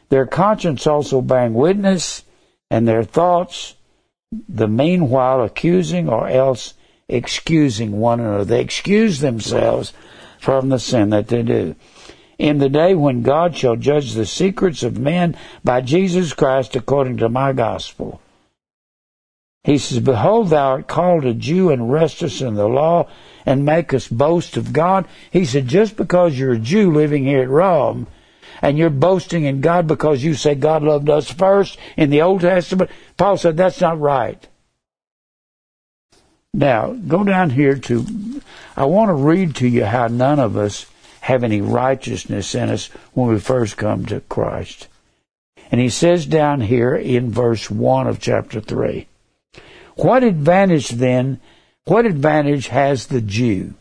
[0.10, 2.24] Their conscience also bearing witness,
[2.69, 3.75] and their thoughts
[4.49, 6.73] the meanwhile accusing or else
[7.08, 8.45] excusing one another.
[8.45, 9.93] They excuse themselves
[10.39, 11.75] from the sin that they do.
[12.38, 17.17] In the day when God shall judge the secrets of men by Jesus Christ according
[17.17, 18.21] to my gospel.
[19.63, 23.08] He says, Behold, thou art called a Jew and restest in the law
[23.45, 25.08] and makest boast of God.
[25.32, 28.08] He said, just because you're a Jew living here at Rome
[28.61, 32.41] and you're boasting in God because you say God loved us first in the Old
[32.41, 34.47] Testament, Paul said that's not right.
[36.53, 38.41] Now, go down here to,
[38.77, 40.85] I want to read to you how none of us
[41.21, 44.87] have any righteousness in us when we first come to Christ.
[45.71, 49.07] And he says down here in verse 1 of chapter 3,
[49.95, 51.41] What advantage then,
[51.85, 53.73] what advantage has the Jew?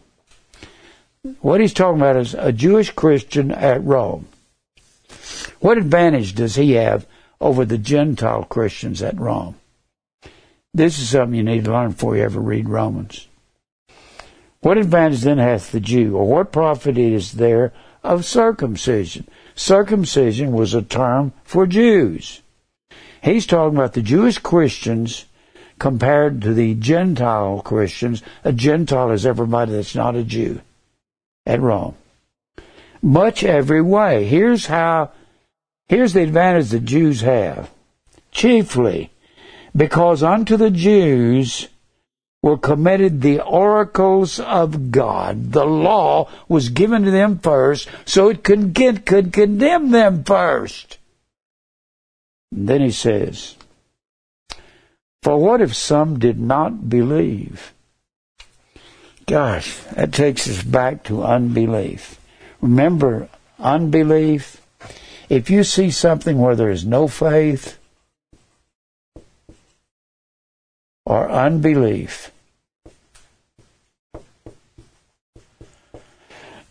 [1.40, 4.26] What he's talking about is a Jewish Christian at Rome.
[5.60, 7.06] What advantage does he have
[7.40, 9.56] over the Gentile Christians at Rome?
[10.72, 13.28] This is something you need to learn before you ever read Romans.
[14.60, 19.28] What advantage then hath the Jew, or what profit is there of circumcision?
[19.54, 22.42] Circumcision was a term for Jews.
[23.22, 25.26] He's talking about the Jewish Christians
[25.78, 28.22] compared to the Gentile Christians.
[28.42, 30.60] A Gentile is everybody that's not a Jew
[31.46, 31.94] at Rome.
[33.04, 34.24] Much every way.
[34.24, 35.12] Here's how
[35.88, 37.70] Here's the advantage the Jews have.
[38.32, 39.10] Chiefly,
[39.76, 41.68] because unto the Jews
[42.42, 45.52] were committed the oracles of God.
[45.52, 50.98] The law was given to them first, so it could, get, could condemn them first.
[52.50, 53.56] And then he says,
[55.22, 57.72] For what if some did not believe?
[59.26, 62.18] Gosh, that takes us back to unbelief.
[62.64, 64.62] Remember, unbelief
[65.28, 67.76] if you see something where there is no faith
[71.04, 72.30] or unbelief,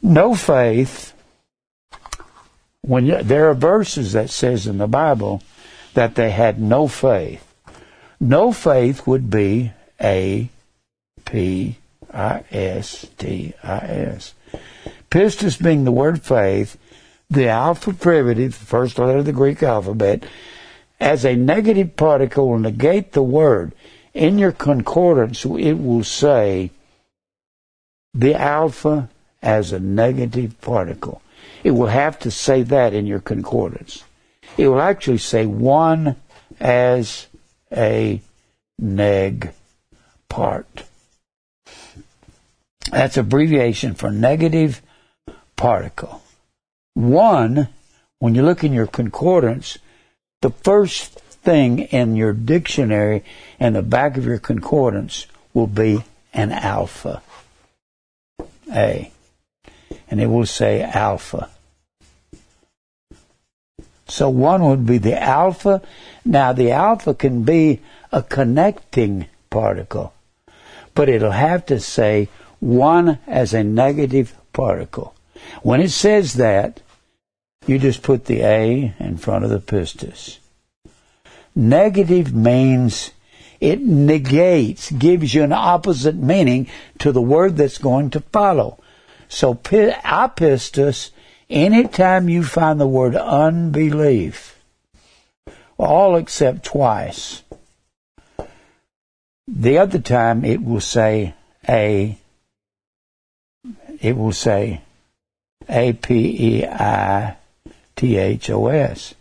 [0.02, 1.14] no faith,
[2.82, 5.44] when you, there are verses that says in the Bible
[5.94, 7.54] that they had no faith.
[8.20, 10.50] No faith would be A
[11.24, 11.78] P
[12.12, 14.34] I S T I S.
[15.14, 16.76] Pistis being the word faith,
[17.30, 20.24] the alpha privative, the first letter of the Greek alphabet,
[21.00, 23.76] as a negative particle will negate the word.
[24.16, 26.72] In your concordance, it will say
[28.16, 29.08] the alpha
[29.44, 31.22] as a negative particle.
[31.64, 34.04] It will have to say that in your concordance.
[34.58, 36.16] It will actually say one
[36.60, 37.28] as
[37.72, 38.20] a
[38.80, 39.52] neg
[40.28, 40.86] part.
[42.90, 44.82] That's abbreviation for negative
[45.56, 46.22] particle.
[46.94, 47.70] One,
[48.20, 49.78] when you look in your concordance,
[50.42, 53.24] the first thing in your dictionary
[53.60, 57.22] and the back of your concordance will be an alpha.
[58.74, 59.12] A.
[60.10, 61.50] And it will say alpha.
[64.08, 65.82] So one would be the alpha.
[66.24, 70.14] Now the alpha can be a connecting particle,
[70.94, 75.16] but it'll have to say one as a negative particle.
[75.62, 76.82] When it says that,
[77.66, 80.40] you just put the A in front of the pistis.
[81.56, 83.12] Negative means
[83.62, 86.68] it negates, gives you an opposite meaning
[87.00, 88.80] to the word that's going to follow.
[89.30, 91.12] So apistus,
[91.50, 94.62] anytime you find the word unbelief,
[95.78, 97.44] all except twice.
[99.48, 101.34] The other time it will say
[101.68, 102.18] a,
[104.02, 104.82] it will say
[105.70, 107.36] a P E I
[107.96, 109.16] T H O S.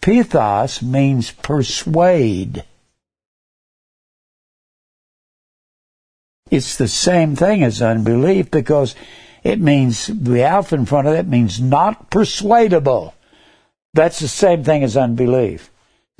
[0.00, 2.64] Pithos means persuade.
[6.50, 8.94] It's the same thing as unbelief because
[9.42, 13.14] it means the alpha in front of that means not persuadable.
[13.94, 15.70] That's the same thing as unbelief.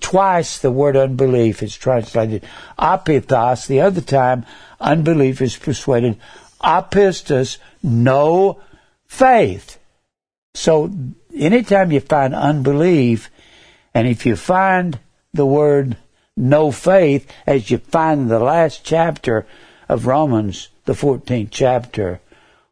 [0.00, 2.44] Twice the word unbelief is translated
[2.78, 3.66] apithos.
[3.66, 4.46] The other time
[4.80, 6.18] unbelief is persuaded.
[6.62, 8.60] Apistos, no
[9.12, 9.78] faith.
[10.54, 10.90] So
[11.36, 13.30] anytime you find unbelief,
[13.94, 14.98] and if you find
[15.34, 15.98] the word
[16.34, 19.46] no faith, as you find in the last chapter
[19.86, 22.20] of Romans, the 14th chapter,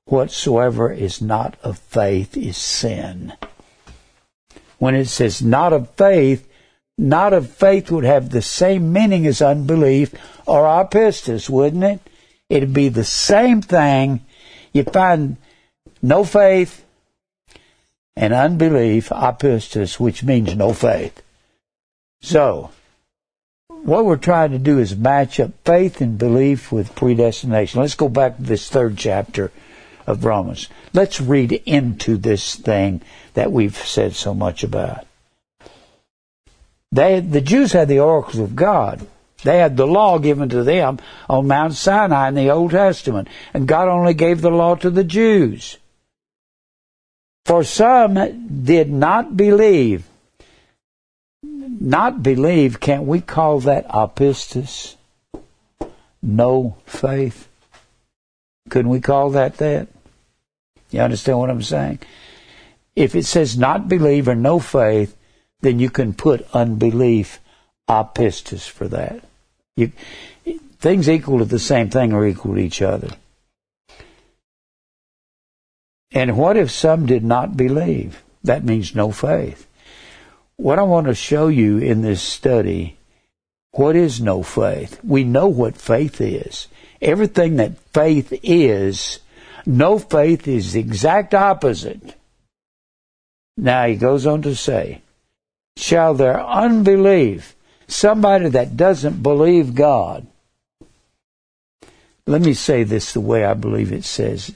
[0.06, 3.34] whatsoever is not of faith is sin.
[4.78, 6.48] When it says not of faith,
[6.96, 10.14] not of faith would have the same meaning as unbelief
[10.46, 12.00] or apistus, wouldn't it?
[12.48, 14.24] It'd be the same thing.
[14.72, 15.36] You find
[16.02, 16.84] no faith
[18.16, 21.22] and unbelief, apistus, which means no faith.
[22.22, 22.70] So,
[23.68, 27.80] what we're trying to do is match up faith and belief with predestination.
[27.80, 29.50] Let's go back to this third chapter
[30.06, 30.68] of Romans.
[30.92, 33.00] Let's read into this thing
[33.34, 35.06] that we've said so much about.
[36.92, 39.06] They, the Jews had the oracles of God.
[39.44, 40.98] They had the law given to them
[41.28, 45.04] on Mount Sinai in the Old Testament, and God only gave the law to the
[45.04, 45.78] Jews.
[47.50, 50.04] For some did not believe.
[51.42, 54.94] Not believe, can't we call that apistus?
[56.22, 57.48] No faith.
[58.68, 59.88] Couldn't we call that that?
[60.92, 61.98] You understand what I'm saying?
[62.94, 65.16] If it says not believe or no faith,
[65.60, 67.40] then you can put unbelief
[67.88, 69.24] apistus for that.
[69.74, 69.90] You,
[70.78, 73.08] things equal to the same thing are equal to each other.
[76.12, 78.22] And what if some did not believe?
[78.42, 79.66] That means no faith.
[80.56, 82.98] What I want to show you in this study,
[83.72, 85.00] what is no faith?
[85.04, 86.68] We know what faith is.
[87.00, 89.20] Everything that faith is,
[89.64, 92.14] no faith is the exact opposite.
[93.56, 95.02] Now he goes on to say,
[95.76, 97.54] shall their unbelief,
[97.86, 100.26] somebody that doesn't believe God,
[102.26, 104.54] let me say this the way I believe it says.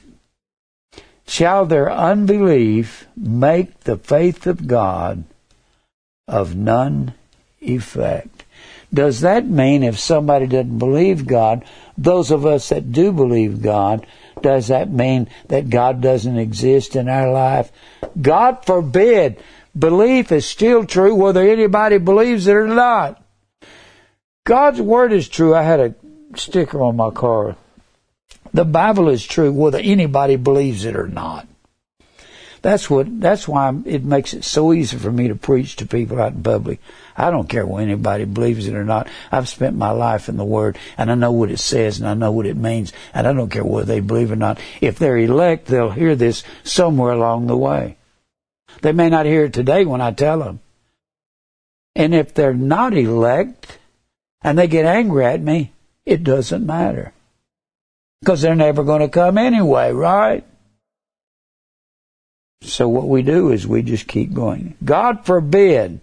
[1.27, 5.23] Shall their unbelief make the faith of God
[6.27, 7.13] of none
[7.61, 8.43] effect?
[8.93, 11.65] Does that mean if somebody doesn't believe God,
[11.97, 14.05] those of us that do believe God,
[14.41, 17.71] does that mean that God doesn't exist in our life?
[18.21, 19.41] God forbid.
[19.77, 23.21] Belief is still true whether anybody believes it or not.
[24.45, 25.55] God's word is true.
[25.55, 25.95] I had a
[26.37, 27.57] sticker on my car.
[28.53, 31.47] The Bible is true whether anybody believes it or not.
[32.61, 33.21] That's what.
[33.21, 36.41] That's why it makes it so easy for me to preach to people out in
[36.41, 36.79] public.
[37.15, 39.07] I don't care whether anybody believes it or not.
[39.31, 42.15] I've spent my life in the Word, and I know what it says, and I
[42.15, 44.59] know what it means, and I don't care whether they believe or not.
[44.81, 47.97] If they're elect, they'll hear this somewhere along the way.
[48.81, 50.59] They may not hear it today when I tell them.
[51.95, 53.77] And if they're not elect,
[54.41, 55.71] and they get angry at me,
[56.03, 57.13] it doesn't matter.
[58.21, 60.43] Because they're never going to come anyway, right?
[62.61, 64.75] So what we do is we just keep going.
[64.83, 66.01] God forbid.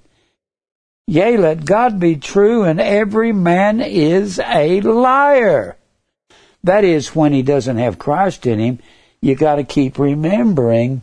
[1.09, 5.77] Yea, let God be true and every man is a liar.
[6.65, 8.79] That is when he doesn't have Christ in him.
[9.21, 11.03] You got to keep remembering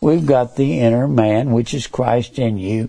[0.00, 2.88] we've got the inner man, which is Christ in you,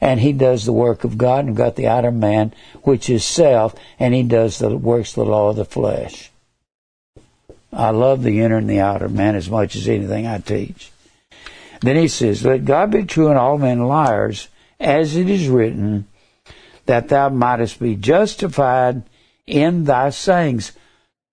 [0.00, 3.24] and he does the work of God, and we've got the outer man, which is
[3.24, 6.30] self, and he does the works of the law of the flesh.
[7.72, 10.90] I love the inner and the outer man as much as anything I teach.
[11.80, 14.48] Then he says, Let God be true and all men liars,
[14.80, 16.06] as it is written,
[16.86, 19.02] that thou mightest be justified
[19.46, 20.72] in thy sayings,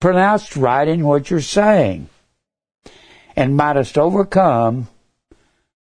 [0.00, 2.08] pronounced right in what you're saying,
[3.36, 4.88] and mightest overcome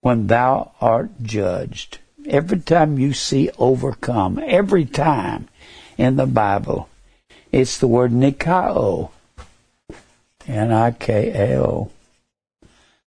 [0.01, 1.99] when thou art judged.
[2.26, 5.49] Every time you see overcome, every time
[5.97, 6.88] in the Bible,
[7.53, 9.11] it's the word nikao.
[10.51, 11.90] N-I-K-A-O.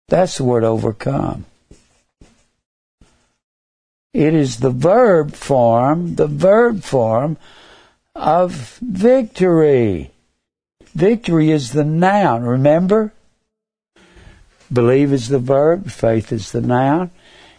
[0.08, 1.46] That's the word overcome.
[4.12, 7.36] It is the verb form, the verb form
[8.14, 10.12] of victory.
[10.94, 13.12] Victory is the noun, remember?
[14.72, 17.10] Believe is the verb, faith is the noun.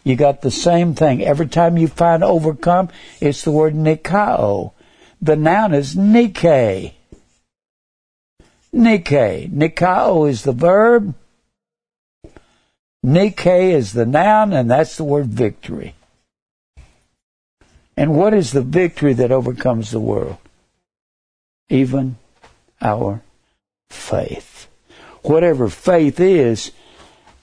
[0.06, 1.24] You got the same thing.
[1.24, 4.72] Every time you find overcome, it's the word nikao.
[5.22, 6.96] The noun is nike.
[8.76, 9.48] Nike.
[9.48, 11.16] Nikao is the verb.
[13.02, 15.96] Nike is the noun, and that's the word victory.
[17.96, 20.38] And what is the victory that overcomes the world?
[21.70, 22.18] Even
[22.82, 23.22] our
[23.90, 24.68] faith.
[25.22, 26.72] Whatever faith is,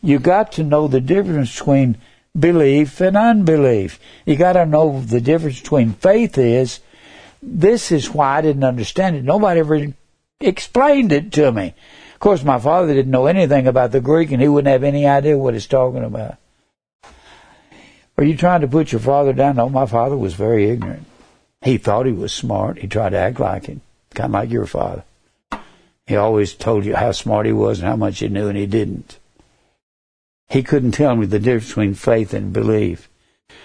[0.02, 1.96] you got to know the difference between
[2.38, 3.98] belief and unbelief.
[4.26, 6.80] You got to know the difference between faith is.
[7.42, 9.24] This is why I didn't understand it.
[9.24, 9.94] Nobody ever
[10.44, 11.74] explained it to me
[12.14, 15.06] Of course, my father didn't know anything about the Greek, and he wouldn't have any
[15.06, 16.36] idea what he's talking about.
[18.16, 19.56] Are you trying to put your father down?
[19.56, 21.06] No, my father was very ignorant.
[21.62, 22.78] He thought he was smart.
[22.78, 23.80] He tried to act like it,
[24.14, 25.04] kind of like your father.
[26.06, 28.66] He always told you how smart he was and how much he knew, and he
[28.66, 29.18] didn't.
[30.48, 33.08] He couldn't tell me the difference between faith and belief.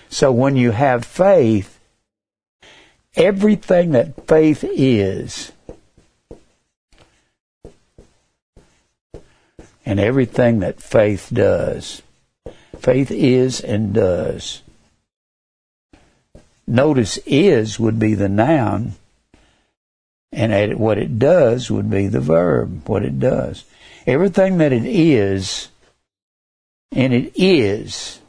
[0.09, 1.79] So when you have faith,
[3.15, 5.51] everything that faith is,
[9.87, 12.01] and everything that faith does,
[12.77, 14.61] faith is and does.
[16.67, 18.95] Notice is would be the noun,
[20.33, 23.63] and what it does would be the verb, what it does.
[24.05, 25.69] Everything that it is,
[26.91, 28.19] and it is,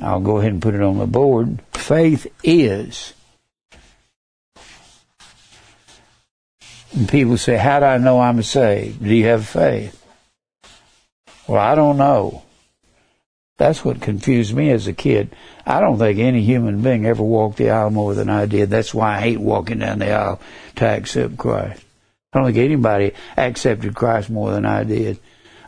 [0.00, 1.62] I'll go ahead and put it on the board.
[1.72, 3.12] Faith is.
[6.92, 9.02] And people say, How do I know I'm saved?
[9.02, 9.96] Do you have faith?
[11.46, 12.42] Well, I don't know.
[13.58, 15.36] That's what confused me as a kid.
[15.66, 18.70] I don't think any human being ever walked the aisle more than I did.
[18.70, 20.40] That's why I hate walking down the aisle
[20.76, 21.84] to accept Christ.
[22.32, 25.18] I don't think anybody accepted Christ more than I did.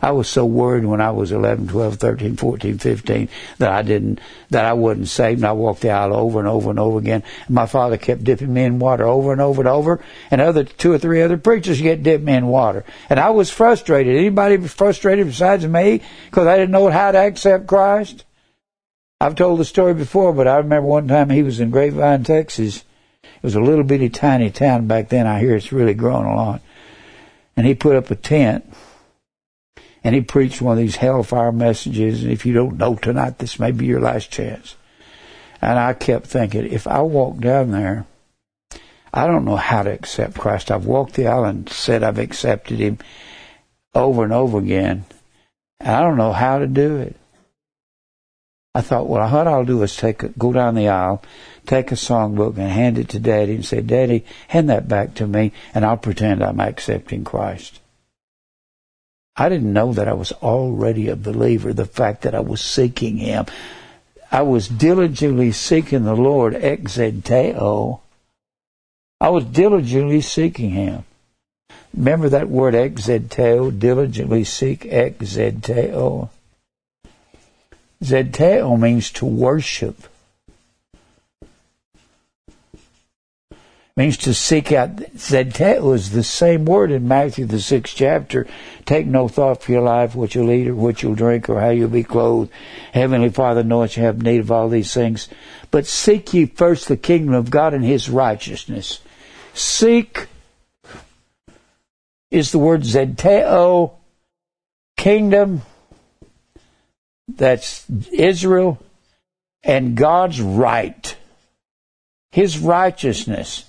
[0.02, 3.28] I was so worried when I was 11, 12, 13, 14, 15
[3.58, 6.70] that I didn't, that I wasn't saved and I walked the aisle over and over
[6.70, 7.22] and over again.
[7.46, 10.64] And my father kept dipping me in water over and over and over and other
[10.64, 12.84] two or three other preachers get dipped me in water.
[13.08, 14.16] And I was frustrated.
[14.16, 18.24] Anybody frustrated besides me because I didn't know how to accept Christ?
[19.20, 22.82] I've told the story before, but I remember one time he was in Grapevine, Texas.
[23.22, 25.28] It was a little bitty tiny town back then.
[25.28, 26.60] I hear it's really grown a lot.
[27.56, 28.64] And he put up a tent
[30.04, 32.22] and he preached one of these hellfire messages.
[32.22, 34.76] And if you don't know tonight, this may be your last chance.
[35.60, 38.06] And I kept thinking, if I walk down there,
[39.14, 40.70] I don't know how to accept Christ.
[40.70, 42.98] I've walked the aisle and said I've accepted Him
[43.94, 45.04] over and over again.
[45.78, 47.16] And I don't know how to do it.
[48.74, 51.22] I thought, well, what I'll do is take a, go down the aisle,
[51.66, 55.26] take a songbook and hand it to Daddy and say, Daddy, hand that back to
[55.26, 57.81] me, and I'll pretend I'm accepting Christ.
[59.36, 63.16] I didn't know that I was already a believer, the fact that I was seeking
[63.16, 63.46] Him.
[64.30, 68.00] I was diligently seeking the Lord, ekzeteo.
[69.20, 71.04] I was diligently seeking Him.
[71.94, 76.30] Remember that word ekzeteo, diligently seek ekzeteo.
[78.02, 80.08] Zeteo means to worship.
[83.96, 84.96] Means to seek out.
[84.96, 88.46] Zeteo is the same word in Matthew the sixth chapter.
[88.86, 91.70] Take no thought for your life, what you'll eat or what you'll drink or how
[91.70, 92.50] you'll be clothed.
[92.92, 95.28] Heavenly Father knoweth you have need of all these things.
[95.70, 99.00] But seek ye first the kingdom of God and his righteousness.
[99.54, 100.26] Seek
[102.30, 103.92] is the word Zeteo,
[104.96, 105.62] kingdom,
[107.28, 108.82] that's Israel,
[109.62, 111.14] and God's right.
[112.30, 113.66] His righteousness.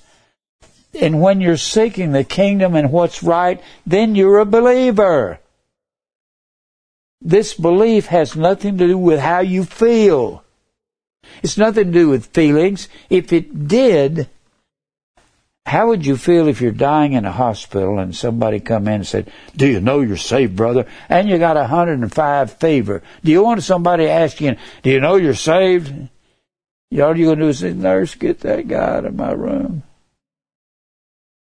[0.99, 5.39] And when you're seeking the kingdom and what's right, then you're a believer.
[7.21, 10.43] This belief has nothing to do with how you feel.
[11.41, 12.89] It's nothing to do with feelings.
[13.09, 14.29] If it did,
[15.65, 19.07] how would you feel if you're dying in a hospital and somebody come in and
[19.07, 23.01] said, "Do you know you're saved, brother?" And you got a 105 fever.
[23.23, 25.91] Do you want somebody asking, "Do you know you're saved?"
[26.91, 29.83] All you're gonna do is say, "Nurse, get that guy out of my room."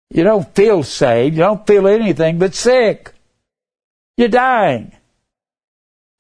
[0.10, 1.36] You don't feel saved.
[1.36, 3.14] You don't feel anything but sick.
[4.16, 4.94] You're dying.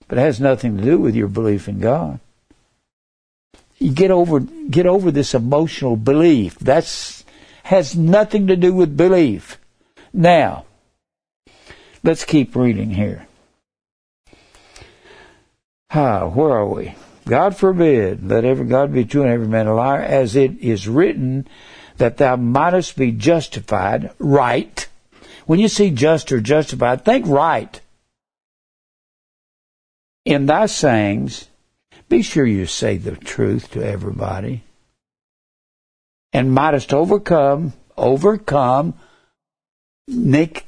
[0.07, 2.19] But it has nothing to do with your belief in God.
[3.79, 6.57] You get over get over this emotional belief.
[6.59, 7.23] That's
[7.63, 9.59] has nothing to do with belief.
[10.13, 10.65] Now,
[12.03, 13.27] let's keep reading here.
[15.91, 16.95] Ah, where are we?
[17.27, 20.87] God forbid, let every God be true and every man a liar, as it is
[20.87, 21.47] written,
[21.97, 24.87] that thou mightest be justified, right.
[25.45, 27.79] When you see just or justified, think right.
[30.25, 31.47] In thy sayings,
[32.09, 34.63] be sure you say the truth to everybody.
[36.33, 38.93] And mightest overcome, overcome.
[40.07, 40.65] Nick,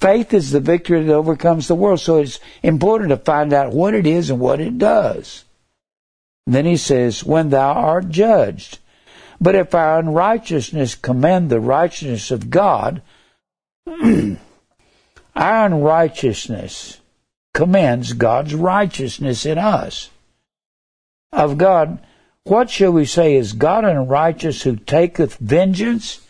[0.00, 2.00] faith is the victory that overcomes the world.
[2.00, 5.44] So it's important to find out what it is and what it does.
[6.46, 8.78] And then he says, when thou art judged.
[9.44, 13.02] But if our unrighteousness commend the righteousness of God,
[13.86, 14.38] our
[15.36, 16.98] unrighteousness
[17.52, 20.08] commends God's righteousness in us.
[21.30, 21.98] Of God,
[22.44, 23.34] what shall we say?
[23.34, 26.22] Is God unrighteous who taketh vengeance?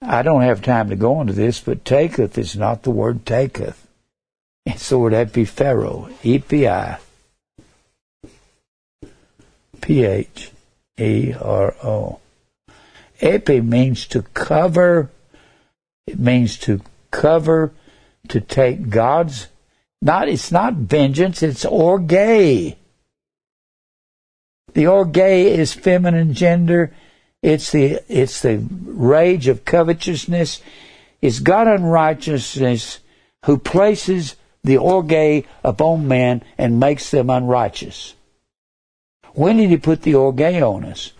[0.00, 3.88] I don't have time to go into this, but taketh is not the word taketh.
[4.64, 6.98] It's the word epiphero, E-P-I.
[6.98, 7.03] P
[9.90, 10.50] H
[10.98, 12.20] E R O.
[13.20, 15.10] Epi means to cover.
[16.06, 16.80] It means to
[17.10, 17.72] cover,
[18.28, 19.48] to take God's,
[20.02, 22.08] not, it's not vengeance, it's orge.
[22.08, 22.76] The
[24.86, 26.92] orge is feminine gender.
[27.42, 30.60] It's the, it's the rage of covetousness.
[31.22, 33.00] It's God unrighteousness
[33.46, 38.14] who places the orge upon man and makes them unrighteous.
[39.34, 41.12] When did he put the orge on us?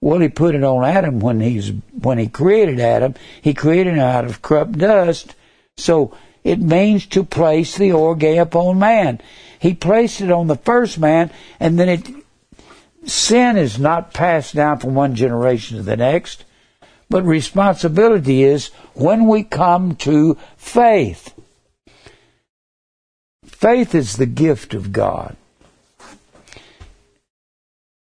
[0.00, 3.14] Well, he put it on Adam when he's when he created Adam.
[3.40, 5.34] He created him out of corrupt dust.
[5.76, 9.20] So it means to place the orge upon man.
[9.58, 11.30] He placed it on the first man,
[11.60, 12.10] and then it
[13.04, 16.44] sin is not passed down from one generation to the next,
[17.08, 21.32] but responsibility is when we come to faith.
[23.44, 25.36] Faith is the gift of God.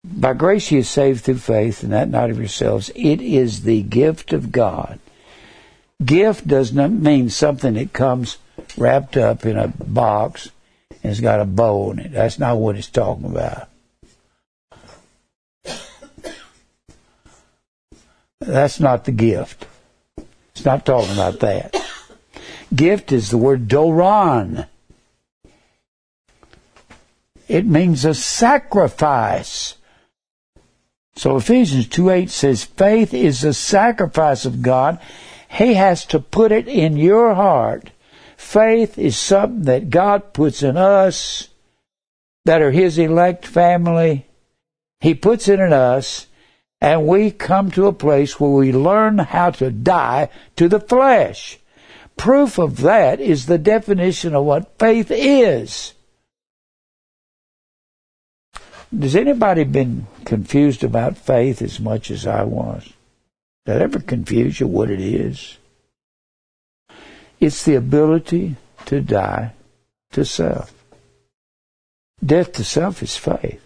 [0.05, 2.91] By grace you are saved through faith, and that not of yourselves.
[2.95, 4.99] It is the gift of God.
[6.05, 8.37] Gift does not mean something that comes
[8.77, 10.51] wrapped up in a box
[11.05, 12.13] and it's got a bow in it.
[12.13, 13.69] That's not what it's talking about.
[18.41, 19.67] That's not the gift.
[20.53, 21.75] It's not talking about that.
[22.75, 24.67] Gift is the word doron.
[27.49, 29.77] It means a sacrifice.
[31.17, 34.99] So Ephesians 2 8 says, faith is a sacrifice of God.
[35.49, 37.91] He has to put it in your heart.
[38.37, 41.49] Faith is something that God puts in us
[42.45, 44.27] that are His elect family.
[45.01, 46.27] He puts it in us,
[46.81, 51.59] and we come to a place where we learn how to die to the flesh.
[52.17, 55.95] Proof of that is the definition of what faith is.
[59.01, 62.93] Has anybody been confused about faith as much as I was?
[63.67, 65.59] That ever confuse you what it is?
[67.41, 68.57] It's the ability
[68.87, 69.53] to die
[70.13, 70.73] to self.
[72.25, 73.61] Death to self is faith.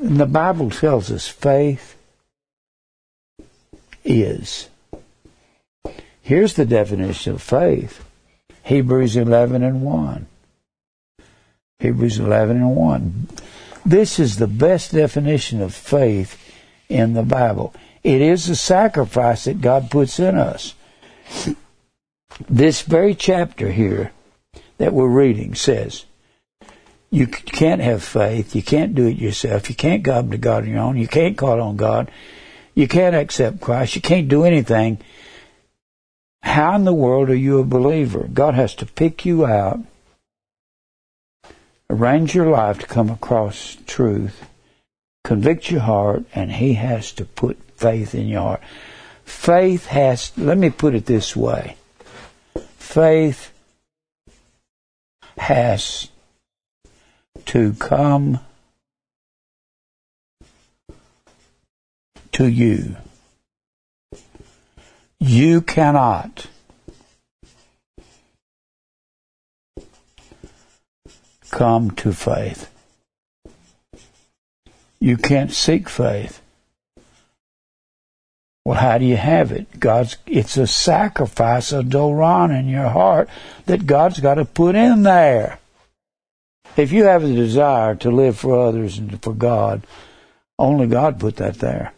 [0.00, 1.96] And the Bible tells us faith
[4.04, 4.68] is.
[6.22, 8.04] Here's the definition of faith.
[8.64, 10.26] Hebrews 11 and 1.
[11.80, 13.28] Hebrews 11 and 1.
[13.84, 16.38] This is the best definition of faith
[16.88, 17.74] in the Bible.
[18.02, 20.74] It is a sacrifice that God puts in us.
[22.48, 24.12] This very chapter here
[24.78, 26.04] that we're reading says,
[27.10, 28.54] you can't have faith.
[28.54, 29.68] You can't do it yourself.
[29.68, 30.96] You can't come to God on your own.
[30.96, 32.10] You can't call on God.
[32.74, 33.96] You can't accept Christ.
[33.96, 34.98] You can't do anything.
[36.42, 38.28] How in the world are you a believer?
[38.32, 39.80] God has to pick you out
[41.90, 44.48] arrange your life to come across truth,
[45.24, 48.62] convict your heart, and He has to put faith in your heart.
[49.24, 51.76] Faith has, let me put it this way
[52.78, 53.52] faith
[55.38, 56.08] has
[57.46, 58.40] to come
[62.32, 62.96] to you.
[65.20, 66.48] You cannot
[71.50, 72.70] come to faith.
[75.00, 76.40] You can't seek faith.
[78.64, 79.80] Well, how do you have it?
[79.80, 83.28] God's, it's a sacrifice of Doron in your heart
[83.66, 85.58] that God's got to put in there.
[86.76, 89.86] If you have the desire to live for others and for God,
[90.58, 91.92] only God put that there.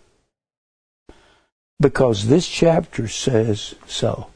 [1.81, 4.29] Because this chapter says so.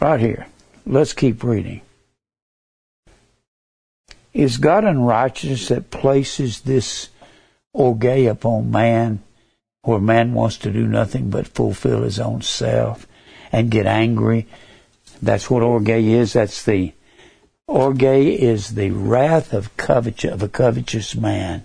[0.00, 0.46] Right here.
[0.86, 1.80] Let's keep reading.
[4.34, 7.08] Is God unrighteous that places this
[7.72, 9.22] orge upon man,
[9.82, 13.06] where man wants to do nothing but fulfill his own self
[13.52, 14.48] and get angry?
[15.22, 16.32] That's what orge is.
[16.32, 16.92] That's the
[17.68, 21.64] orge is the wrath of covetous of a covetous man.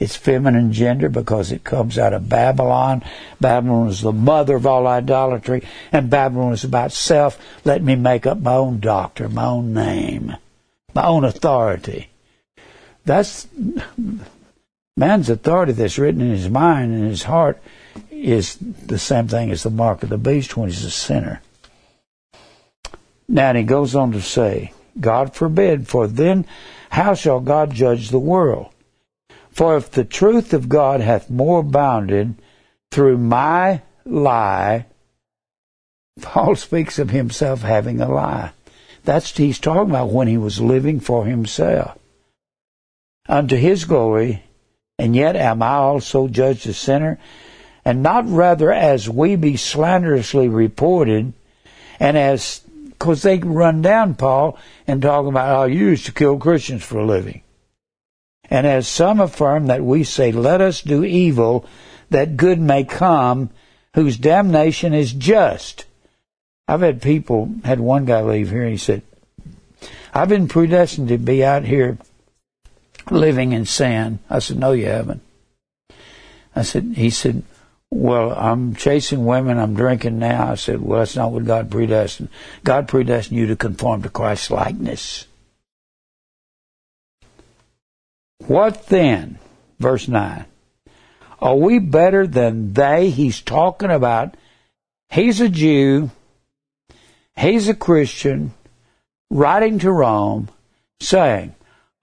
[0.00, 3.04] It's feminine gender because it comes out of Babylon.
[3.40, 5.62] Babylon is the mother of all idolatry,
[5.92, 7.38] and Babylon is about self.
[7.64, 10.36] Let me make up my own doctor, my own name
[10.96, 12.08] my own authority.
[13.04, 13.46] That's
[14.96, 17.62] man's authority that's written in his mind and his heart
[18.10, 21.42] is the same thing as the mark of the beast when he's a sinner.
[23.28, 26.46] Now, he goes on to say, God forbid, for then
[26.90, 28.68] how shall God judge the world?
[29.50, 32.36] For if the truth of God hath more abounded
[32.90, 34.86] through my lie,
[36.22, 38.52] Paul speaks of himself having a lie.
[39.06, 41.96] That's he's talking about when he was living for himself.
[43.28, 44.42] Unto his glory
[44.98, 47.18] And yet am I also judged a sinner?
[47.84, 51.32] And not rather as we be slanderously reported,
[52.00, 52.62] and as,
[52.98, 56.98] cause they run down Paul and talk about how you used to kill Christians for
[56.98, 57.42] a living.
[58.50, 61.64] And as some affirm that we say, let us do evil
[62.10, 63.50] that good may come,
[63.94, 65.85] whose damnation is just.
[66.68, 69.02] I've had people, had one guy leave here and he said,
[70.12, 71.98] I've been predestined to be out here
[73.10, 74.18] living in sin.
[74.28, 75.22] I said, no, you haven't.
[76.54, 77.42] I said, he said,
[77.90, 80.52] well, I'm chasing women, I'm drinking now.
[80.52, 82.30] I said, well, that's not what God predestined.
[82.64, 85.26] God predestined you to conform to Christ's likeness.
[88.46, 89.38] What then?
[89.78, 90.44] Verse 9.
[91.40, 93.10] Are we better than they?
[93.10, 94.36] He's talking about,
[95.10, 96.10] he's a Jew,
[97.38, 98.54] he's a Christian,
[99.30, 100.48] writing to Rome,
[101.00, 101.54] saying,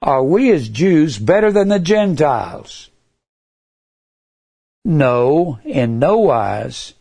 [0.01, 2.89] Are we as Jews better than the Gentiles?
[4.85, 6.93] No, in no wise,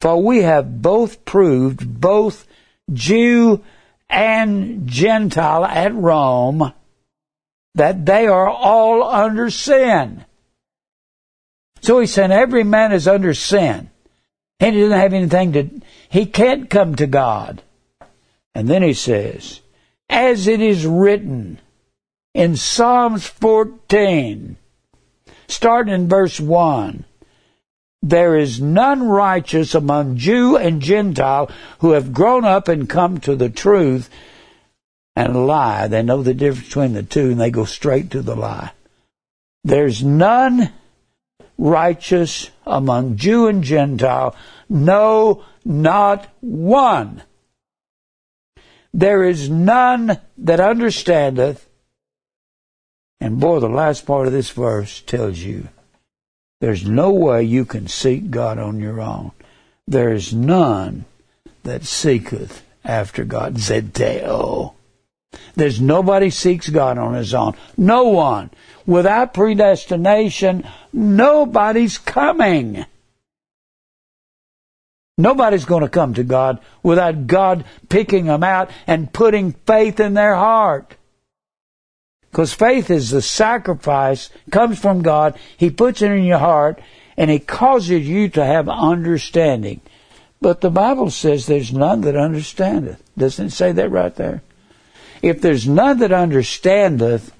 [0.00, 2.46] for we have both proved, both
[2.92, 3.62] Jew
[4.08, 6.72] and Gentile at Rome,
[7.74, 10.24] that they are all under sin.
[11.82, 13.90] So he's saying every man is under sin.
[14.60, 15.70] And he doesn't have anything to,
[16.10, 17.62] he can't come to God.
[18.54, 19.60] And then he says,
[20.08, 21.58] as it is written
[22.34, 24.56] in Psalms 14,
[25.48, 27.04] starting in verse 1,
[28.02, 31.50] there is none righteous among Jew and Gentile
[31.80, 34.10] who have grown up and come to the truth
[35.14, 35.86] and lie.
[35.86, 38.72] They know the difference between the two and they go straight to the lie.
[39.64, 40.72] There's none
[41.60, 44.34] righteous among Jew and Gentile,
[44.68, 47.22] no, not one.
[48.92, 51.68] There is none that understandeth.
[53.20, 55.68] And boy, the last part of this verse tells you
[56.60, 59.32] there's no way you can seek God on your own.
[59.86, 61.04] There is none
[61.62, 63.56] that seeketh after God.
[63.56, 64.72] Zeteo.
[65.54, 67.54] There's nobody seeks God on his own.
[67.76, 68.50] No one.
[68.86, 72.84] Without predestination, nobody's coming.
[75.18, 80.14] Nobody's going to come to God without God picking them out and putting faith in
[80.14, 80.96] their heart.
[82.30, 85.38] Because faith is the sacrifice, comes from God.
[85.56, 86.80] He puts it in your heart
[87.16, 89.80] and He causes you to have understanding.
[90.40, 93.02] But the Bible says there's none that understandeth.
[93.18, 94.42] Doesn't it say that right there?
[95.22, 97.34] If there's none that understandeth,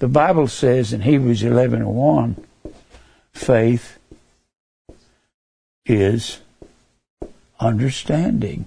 [0.00, 2.44] the Bible says in Hebrews 11 and 1,
[3.32, 3.98] faith
[5.86, 6.40] is
[7.58, 8.66] understanding.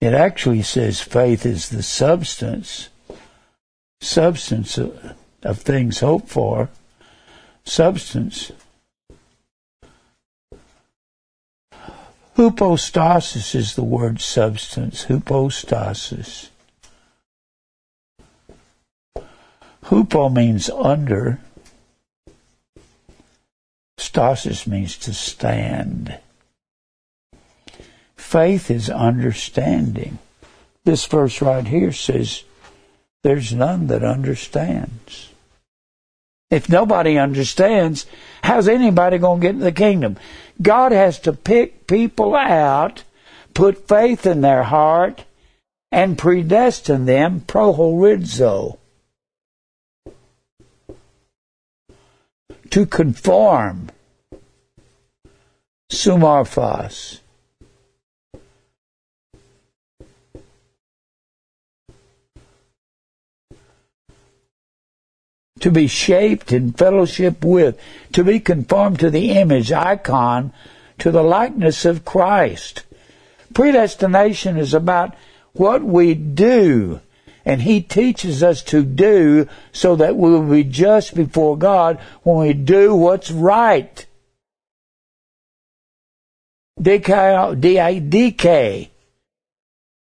[0.00, 2.88] It actually says faith is the substance,
[4.00, 6.68] substance of, of things hoped for,
[7.64, 8.52] substance.
[12.36, 16.50] Hypostasis is the word substance, hypostasis.
[19.84, 21.38] Hupo means under,
[23.96, 26.18] Stasis means to stand.
[28.16, 30.18] Faith is understanding.
[30.84, 32.42] This verse right here says,
[33.22, 35.33] There's none that understands.
[36.54, 38.06] If nobody understands,
[38.44, 40.16] how's anybody going to get into the kingdom?
[40.62, 43.02] God has to pick people out,
[43.54, 45.24] put faith in their heart,
[45.90, 48.78] and predestine them prohorizo
[52.70, 53.90] to conform
[55.90, 57.18] summorphos.
[65.64, 67.80] To be shaped in fellowship with,
[68.12, 70.52] to be conformed to the image, icon,
[70.98, 72.82] to the likeness of Christ.
[73.54, 75.14] Predestination is about
[75.54, 77.00] what we do,
[77.46, 82.46] and He teaches us to do so that we will be just before God when
[82.46, 84.04] we do what's right.
[86.78, 88.90] DK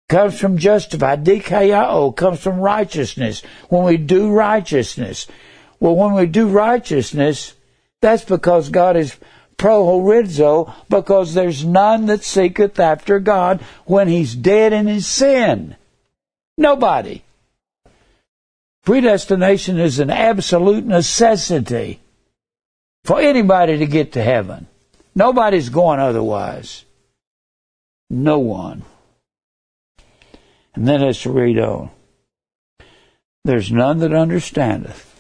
[0.09, 1.25] comes from justified.
[1.25, 3.43] DKIO comes from righteousness.
[3.69, 5.27] When we do righteousness.
[5.81, 7.55] Well, when we do righteousness,
[8.01, 9.17] that's because God is
[9.59, 15.77] prohorizo, because there's none that seeketh after God when he's dead in his sin.
[16.59, 17.23] Nobody.
[18.85, 22.01] Predestination is an absolute necessity
[23.05, 24.67] for anybody to get to heaven.
[25.15, 26.85] Nobody's going otherwise.
[28.11, 28.83] No one.
[30.77, 31.91] And then let's read on.
[33.45, 35.13] There's none that understandeth.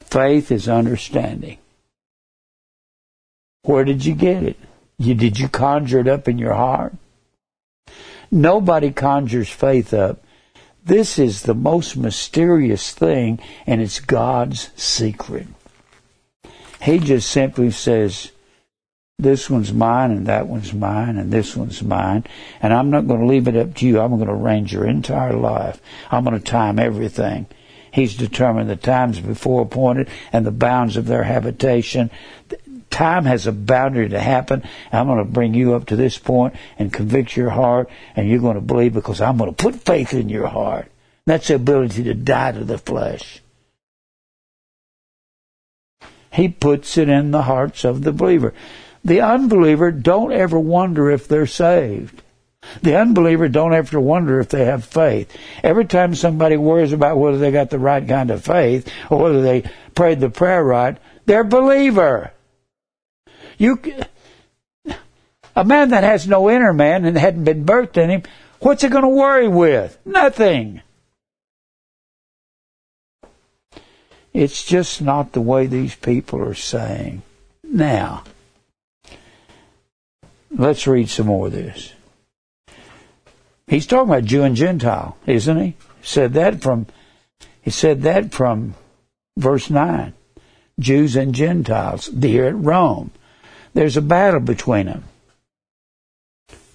[0.00, 1.58] Faith is understanding.
[3.62, 4.56] Where did you get it?
[4.98, 6.94] You, did you conjure it up in your heart?
[8.30, 10.24] Nobody conjures faith up.
[10.84, 15.46] This is the most mysterious thing, and it's God's secret.
[16.80, 18.30] He just simply says,
[19.18, 22.24] this one's mine and that one's mine and this one's mine.
[22.60, 24.00] And I'm not going to leave it up to you.
[24.00, 25.80] I'm going to arrange your entire life.
[26.10, 27.46] I'm going to time everything.
[27.90, 32.10] He's determined the times before appointed and the bounds of their habitation.
[32.90, 34.62] Time has a boundary to happen.
[34.92, 38.38] I'm going to bring you up to this point and convict your heart, and you're
[38.40, 40.90] going to believe because I'm going to put faith in your heart.
[41.24, 43.40] That's the ability to die to the flesh.
[46.32, 48.52] He puts it in the hearts of the believer.
[49.06, 52.24] The unbeliever don't ever wonder if they're saved.
[52.82, 55.32] The unbeliever don't ever wonder if they have faith.
[55.62, 59.42] Every time somebody worries about whether they got the right kind of faith or whether
[59.42, 62.32] they prayed the prayer right, they're believer.
[63.58, 63.80] You,
[65.54, 68.22] a man that has no inner man and hadn't been birthed in him,
[68.58, 69.96] what's he going to worry with?
[70.04, 70.82] Nothing.
[74.32, 77.22] It's just not the way these people are saying.
[77.62, 78.24] Now,
[80.58, 81.92] Let's read some more of this.
[83.66, 85.76] He's talking about Jew and Gentile, isn't he?
[86.02, 86.86] Said that from
[87.60, 88.74] he said that from
[89.36, 90.14] verse nine.
[90.78, 93.10] Jews and Gentiles here at Rome.
[93.74, 95.04] There's a battle between them.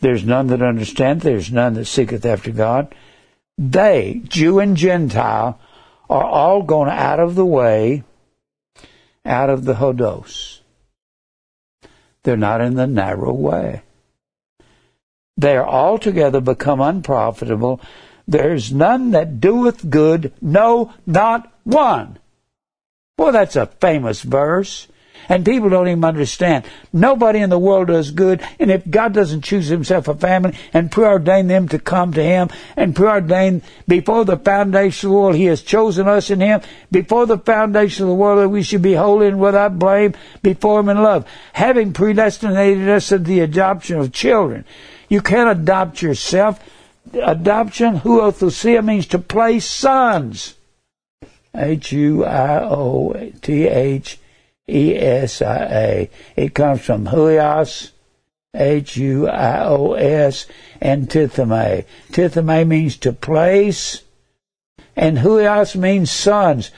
[0.02, 2.94] There's none that understand, there's none that seeketh after God.
[3.58, 5.60] They, Jew and Gentile,
[6.10, 8.04] are all gone out of the way,
[9.24, 10.61] out of the Hodos.
[12.24, 13.82] They're not in the narrow way.
[15.38, 17.82] They are altogether become unprofitable.
[18.28, 22.20] There's none that doeth good, no, not one.
[23.18, 24.88] Well, that's a famous verse.
[25.30, 26.66] And people don't even understand.
[26.94, 28.42] Nobody in the world does good.
[28.60, 32.50] And if God doesn't choose himself a family and preordain them to come to him
[32.76, 36.62] and preordain before the foundation of the world, he has chosen us in him
[36.92, 40.80] before the foundation of the world that we should be holy and without blame before
[40.80, 41.26] him in love.
[41.54, 44.66] Having predestinated us to the adoption of children.
[45.10, 46.60] You can't adopt yourself.
[47.14, 50.56] Adoption, huiothesia, means to place sons.
[51.54, 52.22] H-U-I-O-T-H
[54.70, 56.10] E-S-I-A.
[56.36, 57.92] It comes from huios,
[58.56, 60.46] H-U-I-O-S,
[60.80, 61.86] and tithemi.
[62.12, 64.04] Tithemi means to place,
[64.96, 66.72] and huios means sons.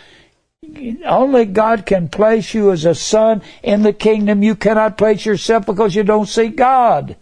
[1.06, 4.44] Only God can place you as a son in the kingdom.
[4.44, 7.18] You cannot place yourself because you don't seek God.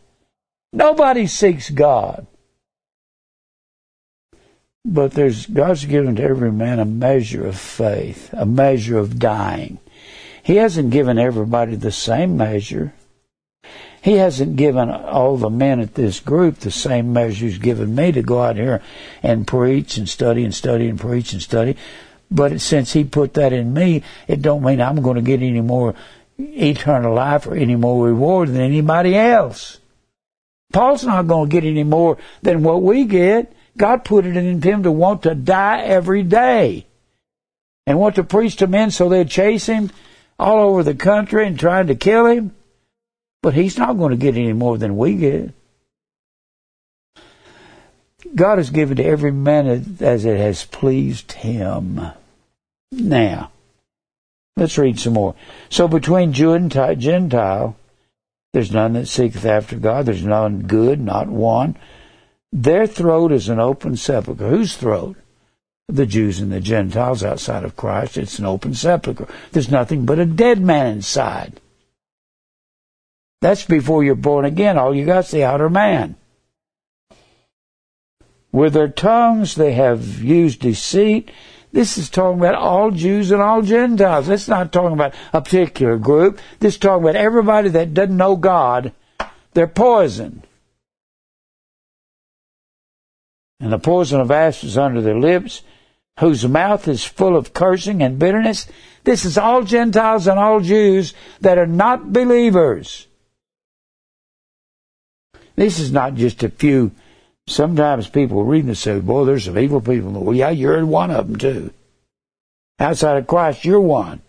[0.74, 2.28] Nobody seeks God.
[4.86, 9.80] But there's God's given to every man a measure of faith, a measure of dying.
[10.44, 12.94] He hasn't given everybody the same measure.
[14.02, 18.12] He hasn't given all the men at this group the same measure he's given me
[18.12, 18.82] to go out here
[19.22, 21.78] and preach and study and study and preach and study.
[22.32, 25.62] But since he put that in me, it don't mean I'm going to get any
[25.62, 25.94] more
[26.40, 29.80] eternal life or any more reward than anybody else.
[30.74, 33.54] Paul's not going to get any more than what we get.
[33.78, 36.88] God put it in him to want to die every day
[37.86, 39.92] and want to preach to men so they'd chase him
[40.42, 42.56] all over the country and trying to kill him.
[43.42, 45.54] But he's not going to get any more than we get.
[48.36, 52.02] God has given to every man as it has pleased him.
[52.92, 53.52] Now,
[54.56, 55.36] let's read some more.
[55.70, 57.76] So between Jew and Gentile,
[58.54, 60.06] there's none that seeketh after God.
[60.06, 61.78] There's none good, not one.
[62.52, 64.50] Their throat is an open sepulchre.
[64.50, 65.18] Whose throat?
[65.96, 68.18] The Jews and the Gentiles outside of Christ.
[68.18, 69.28] It's an open sepulchre.
[69.52, 71.60] There's nothing but a dead man inside.
[73.42, 74.78] That's before you're born again.
[74.78, 76.16] All you got's the outer man.
[78.52, 81.32] With their tongues they have used deceit.
[81.74, 84.28] This is talking about all Jews and all Gentiles.
[84.28, 86.40] It's not talking about a particular group.
[86.60, 88.92] This is talking about everybody that doesn't know God.
[89.54, 90.44] They're poison.
[93.60, 95.62] And the poison of ashes under their lips
[96.20, 98.68] whose mouth is full of cursing and bitterness.
[99.04, 103.08] This is all Gentiles and all Jews that are not believers.
[105.56, 106.92] This is not just a few.
[107.48, 110.12] Sometimes people read and say, boy, there's some evil people.
[110.12, 111.74] Well, yeah, you're one of them too.
[112.80, 114.22] Outside of Christ, you're one.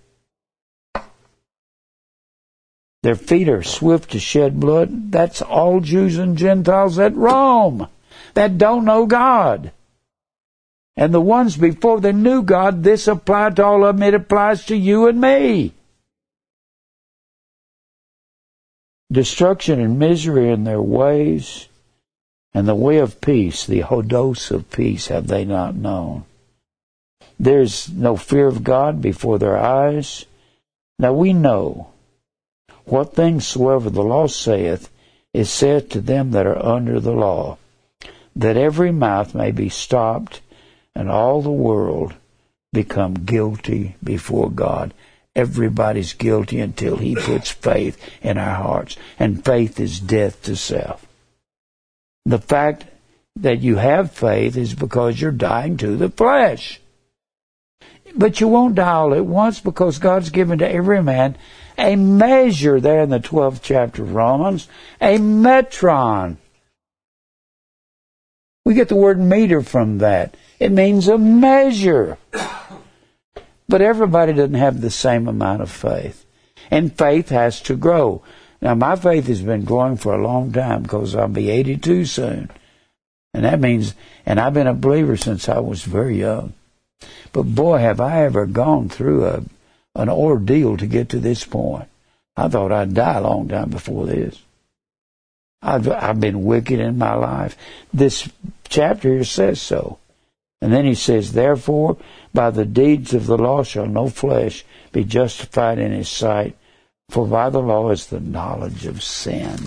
[3.03, 5.11] Their feet are swift to shed blood.
[5.11, 7.89] That's all Jews and Gentiles at Rome
[8.35, 9.73] that don't know God.
[10.97, 14.03] And the ones before they knew God, this applied to all of them.
[14.03, 15.73] It applies to you and me.
[19.11, 21.69] Destruction and misery in their ways,
[22.55, 26.25] and the way of peace, the hodos of peace, have they not known.
[27.39, 30.25] There's no fear of God before their eyes.
[30.99, 31.91] Now we know
[32.85, 34.91] what things soever the law saith
[35.35, 37.59] is said to them that are under the law,
[38.37, 40.41] that every mouth may be stopped
[40.95, 42.15] and all the world
[42.73, 44.95] become guilty before God.
[45.35, 48.97] Everybody's guilty until He puts faith in our hearts.
[49.19, 51.07] And faith is death to self.
[52.27, 52.85] The fact
[53.37, 56.81] that you have faith is because you're dying to the flesh.
[58.15, 61.37] But you won't die all at once because God's given to every man
[61.79, 64.69] a measure there in the 12th chapter of Romans,
[65.01, 66.37] a metron.
[68.65, 70.37] We get the word meter from that.
[70.63, 72.19] It means a measure.
[73.69, 76.25] But everybody doesn't have the same amount of faith.
[76.71, 78.23] And faith has to grow.
[78.61, 82.49] Now, my faith has been growing for a long time because I'll be 82 soon.
[83.35, 86.53] And that means, and I've been a believer since I was very young.
[87.33, 89.43] But boy, have I ever gone through a,
[89.97, 91.89] an ordeal to get to this point.
[92.37, 94.41] I thought I'd die a long time before this.
[95.61, 97.57] I've, I've been wicked in my life.
[97.93, 98.29] This
[98.69, 99.99] chapter here says so.
[100.63, 101.97] And then he says, Therefore,
[102.33, 106.57] by the deeds of the law shall no flesh be justified in his sight,
[107.09, 109.59] for by the law is the knowledge of sin.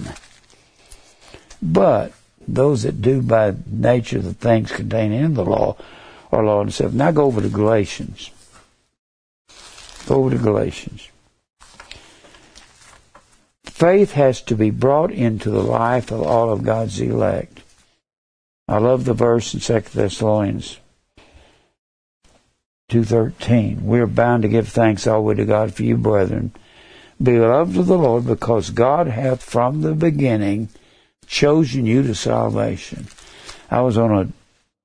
[1.62, 2.14] But
[2.48, 5.76] those that do by nature the things contained in the law
[6.32, 6.64] are law.
[6.64, 8.32] Now go over to Galatians.
[10.06, 11.10] Go over to Galatians.
[13.66, 17.64] Faith has to be brought into the life of all of God's elect.
[18.70, 20.80] I love the verse in 2 Thessalonians
[22.90, 23.82] 2.13.
[23.82, 26.54] We are bound to give thanks always to God for you, brethren,
[27.22, 30.70] beloved of the Lord, because God hath from the beginning
[31.28, 33.08] chosen you to salvation.
[33.72, 34.32] I was on a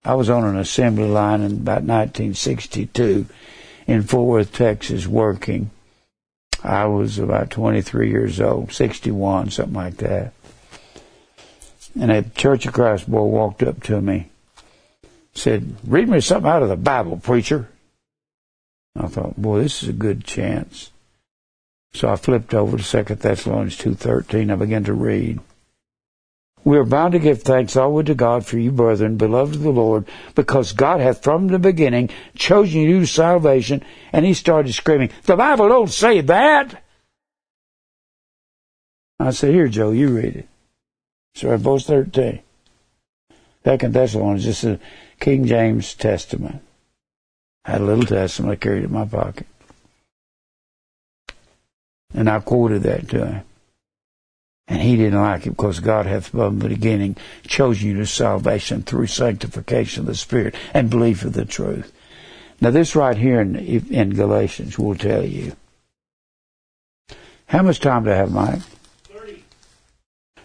[0.03, 3.27] I was on an assembly line in about 1962
[3.87, 5.71] in Fort Worth, Texas, working.
[6.65, 10.33] I was about 23 years old, 61, something like that.
[11.99, 14.31] And a Church of Christ boy walked up to me,
[15.35, 17.69] said, "Read me something out of the Bible, preacher."
[18.97, 20.91] I thought, boy, this is a good chance.
[21.93, 24.53] So I flipped over to Second Thessalonians 2.13.
[24.53, 25.41] I began to read.
[26.63, 29.71] We are bound to give thanks always to God for you, brethren, beloved of the
[29.71, 33.83] Lord, because God hath from the beginning chosen you to salvation.
[34.13, 36.83] And he started screaming, the Bible don't say that.
[39.19, 40.49] I said, here, Joe, you read it.
[41.35, 42.41] So I verse 13.
[43.65, 44.79] Second Thessalonians, this is
[45.19, 46.63] King James Testament.
[47.65, 49.47] I had a little testament I carried it in my pocket.
[52.15, 53.45] And I quoted that to him.
[54.67, 58.83] And he didn't like it because God hath from the beginning chosen you to salvation
[58.83, 61.93] through sanctification of the Spirit and belief of the truth.
[62.61, 65.57] Now this right here in, in Galatians will tell you.
[67.47, 68.61] How much time do I have, Mike?
[69.09, 69.45] 30.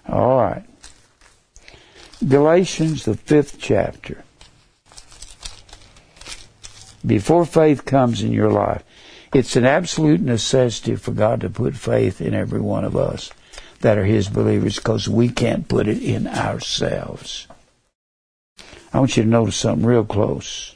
[0.10, 0.64] All right.
[2.28, 4.25] Galatians, the fifth chapter
[7.06, 8.84] before faith comes in your life,
[9.34, 13.32] it's an absolute necessity for God to put faith in every one of us
[13.82, 17.48] that are His believers because we can't put it in ourselves.
[18.94, 20.76] I want you to notice something real close.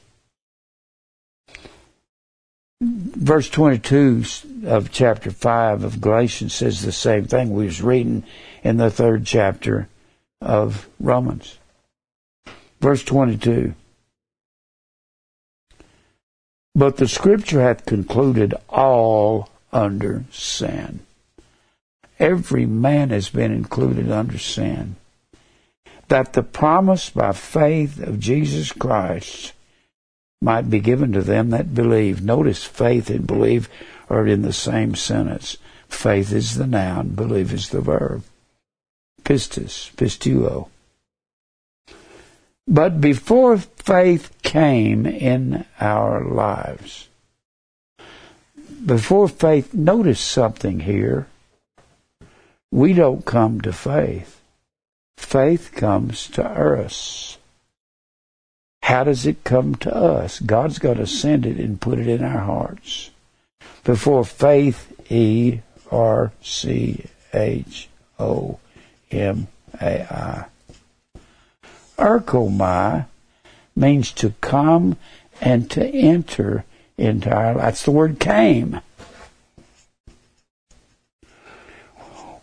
[2.81, 4.23] Verse 22
[4.65, 8.23] of chapter 5 of Galatians says the same thing we was reading
[8.63, 9.87] in the third chapter
[10.41, 11.57] of Romans.
[12.79, 13.73] Verse 22.
[16.79, 21.01] But the scripture hath concluded all under sin.
[22.17, 24.95] Every man has been included under sin.
[26.07, 29.51] That the promise by faith of Jesus Christ
[30.41, 32.23] might be given to them that believe.
[32.23, 33.67] Notice faith and believe
[34.09, 35.57] are in the same sentence.
[35.89, 38.23] Faith is the noun, believe is the verb.
[39.25, 40.69] Pistis, pisteuo.
[42.71, 47.09] But before faith came in our lives,
[48.85, 51.25] before faith, notice something here.
[52.71, 54.39] We don't come to faith.
[55.17, 57.39] Faith comes to us.
[58.83, 60.39] How does it come to us?
[60.39, 63.09] God's got to send it and put it in our hearts.
[63.83, 65.61] Before faith, E
[65.91, 67.89] R C H
[68.19, 68.59] O
[69.09, 69.47] M
[69.81, 70.45] A I.
[71.99, 73.05] Erchomai
[73.75, 74.97] means to come
[75.41, 76.65] and to enter
[76.97, 77.55] into our.
[77.55, 78.81] That's the word came.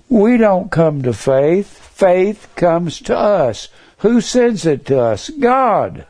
[0.09, 1.67] We don't come to faith.
[1.67, 3.69] Faith comes to us.
[3.99, 5.31] Who sends it to us?
[5.31, 6.07] God.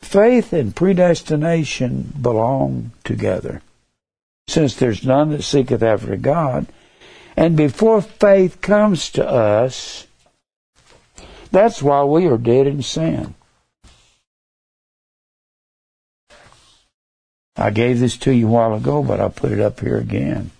[0.00, 3.62] Faith and predestination belong together.
[4.46, 6.66] Since there's none that seeketh after God,
[7.36, 10.07] and before faith comes to us,
[11.50, 13.34] that's why we are dead in sin.
[17.56, 20.52] I gave this to you a while ago, but I'll put it up here again.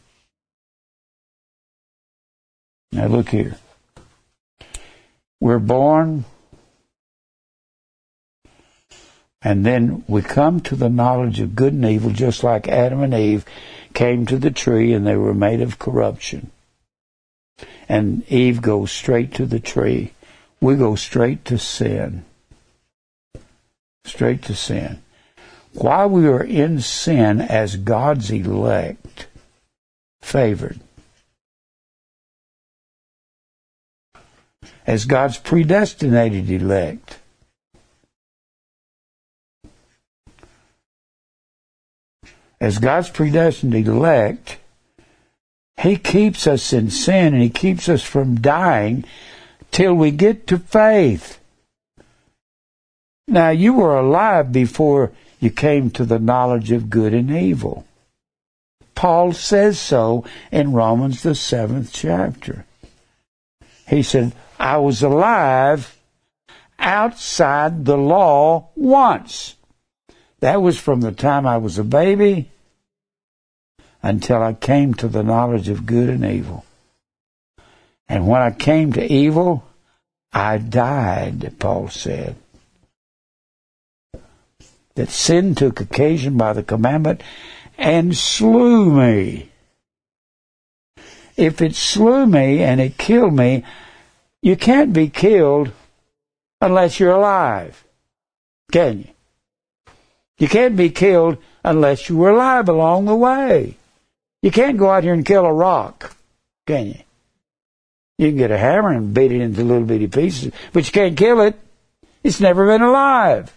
[2.91, 3.57] Now look here.
[5.41, 6.25] We're born,
[9.41, 13.15] and then we come to the knowledge of good and evil, just like Adam and
[13.15, 13.45] Eve
[13.95, 16.51] came to the tree and they were made of corruption.
[17.89, 20.13] And Eve goes straight to the tree.
[20.61, 22.25] We go straight to sin.
[24.05, 25.03] Straight to sin.
[25.73, 29.27] While we are in sin as God's elect,
[30.21, 30.81] favored,
[34.89, 37.19] as God's predestinated elect.
[42.59, 44.57] As God's predestined elect,
[45.81, 49.05] He keeps us in sin and He keeps us from dying
[49.71, 51.39] till we get to faith.
[53.27, 57.87] Now, you were alive before you came to the knowledge of good and evil.
[58.95, 62.65] Paul says so in Romans, the seventh chapter.
[63.87, 65.97] He said, I was alive
[66.79, 69.55] outside the law once.
[70.41, 72.51] That was from the time I was a baby
[74.03, 76.65] until I came to the knowledge of good and evil.
[78.09, 79.65] And when I came to evil,
[80.33, 82.37] I died, Paul said.
[84.95, 87.23] That sin took occasion by the commandment
[87.77, 89.51] and slew me.
[91.37, 93.65] If it slew me and it killed me,
[94.43, 95.71] you can't be killed
[96.61, 97.85] unless you're alive.
[98.73, 99.09] Can you?
[100.39, 103.77] You can't be killed unless you were alive along the way.
[104.43, 106.17] You can't go out here and kill a rock,
[106.67, 107.01] can you?
[108.19, 111.17] You can get a hammer and beat it into little bitty pieces, but you can't
[111.17, 111.59] kill it.
[112.25, 113.57] It's never been alive.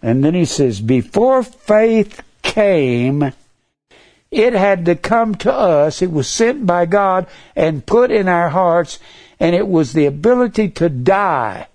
[0.00, 3.32] And then he says, before faith came,
[4.30, 6.02] it had to come to us.
[6.02, 7.26] It was sent by God
[7.56, 9.00] and put in our hearts,
[9.40, 11.66] and it was the ability to die.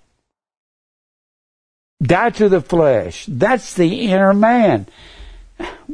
[2.02, 3.26] Die to the flesh.
[3.28, 4.86] That's the inner man.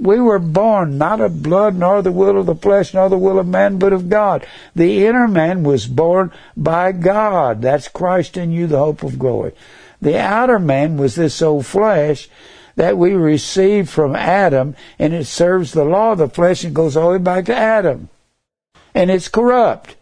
[0.01, 3.39] We were born not of blood, nor the will of the flesh, nor the will
[3.39, 4.47] of man, but of God.
[4.75, 7.63] The inner man was born by God.
[7.63, 9.53] That's Christ in you, the hope of glory.
[10.01, 12.29] The outer man was this old flesh
[12.77, 16.97] that we received from Adam, and it serves the law of the flesh and goes
[16.97, 18.09] all the way back to Adam.
[18.95, 19.97] And it's corrupt.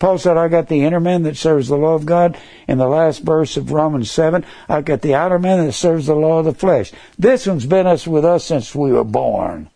[0.00, 2.36] Paul said, I got the inner man that serves the law of God.
[2.66, 6.14] In the last verse of Romans 7, I got the outer man that serves the
[6.14, 6.90] law of the flesh.
[7.18, 9.68] This one's been us with us since we were born.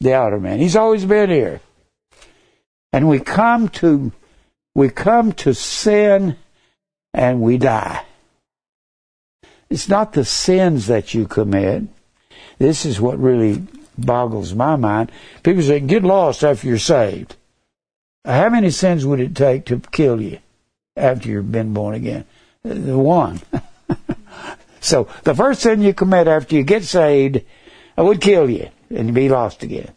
[0.00, 0.58] The outer man.
[0.58, 1.60] He's always been here.
[2.92, 4.10] And we come to,
[4.74, 6.36] we come to sin
[7.14, 8.04] and we die.
[9.68, 11.84] It's not the sins that you commit.
[12.58, 13.62] This is what really
[13.96, 15.12] boggles my mind.
[15.44, 17.36] People say, get lost after you're saved.
[18.24, 20.38] How many sins would it take to kill you
[20.96, 22.24] after you've been born again?
[22.62, 23.40] The one.
[24.80, 27.40] so the first sin you commit after you get saved
[27.96, 29.92] would kill you and you'd be lost again.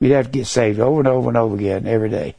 [0.00, 2.34] You'd have to get saved over and over and over again every day.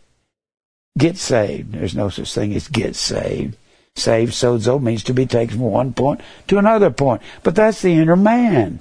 [0.98, 1.74] Get saved.
[1.74, 3.56] There's no such thing as get saved.
[3.96, 7.22] Saved, sozo, means to be taken from one point to another point.
[7.44, 8.80] But that's the inner man.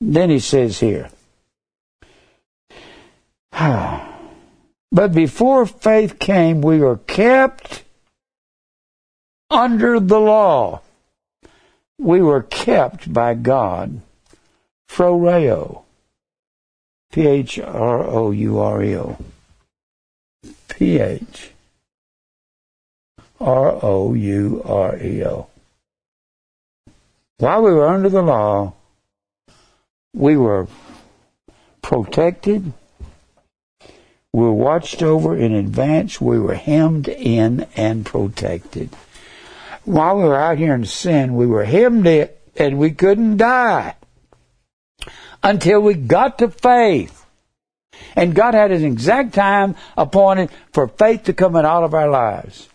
[0.00, 1.10] Then he says here,
[3.52, 4.09] ah,
[4.92, 7.84] but before faith came, we were kept
[9.50, 10.80] under the law.
[11.98, 14.00] We were kept by God.
[14.88, 15.82] Phroureo.
[17.12, 19.18] P H R O U R E O.
[20.68, 21.50] P H
[23.40, 25.46] R O U R E O.
[27.38, 28.74] While we were under the law,
[30.14, 30.68] we were
[31.82, 32.72] protected,
[34.32, 38.90] we were watched over in advance, we were hemmed in and protected.
[39.84, 43.96] While we were out here in sin, we were hemmed in and we couldn't die
[45.42, 47.24] until we got to faith.
[48.14, 52.08] And God had an exact time appointed for faith to come in all of our
[52.08, 52.68] lives.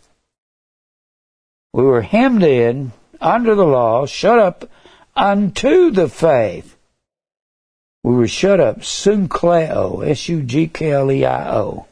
[1.73, 2.91] We were hemmed in
[3.21, 4.69] under the law, shut up
[5.15, 6.74] unto the faith.
[8.05, 11.87] We were shut up, sunkleo, S-U-G-K-L-E-I-O.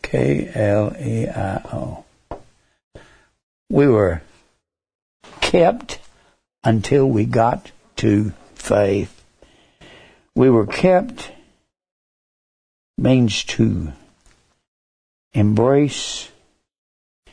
[0.00, 2.04] K-L-E-I-O.
[3.68, 4.22] We were
[5.42, 5.98] kept
[6.64, 9.22] until we got to faith.
[10.34, 11.30] We were kept
[12.96, 13.92] means to
[15.34, 16.30] embrace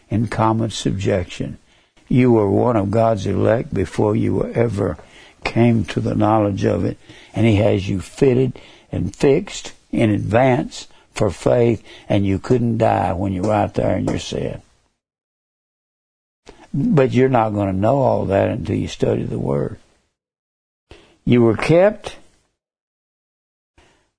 [0.09, 1.59] in common subjection.
[2.07, 4.97] You were one of God's elect before you ever
[5.43, 6.97] came to the knowledge of it,
[7.33, 8.59] and He has you fitted
[8.91, 14.05] and fixed in advance for faith, and you couldn't die when you're out there in
[14.05, 14.61] your sin.
[16.73, 19.79] But you're not going to know all that until you study the Word.
[21.23, 22.17] You were kept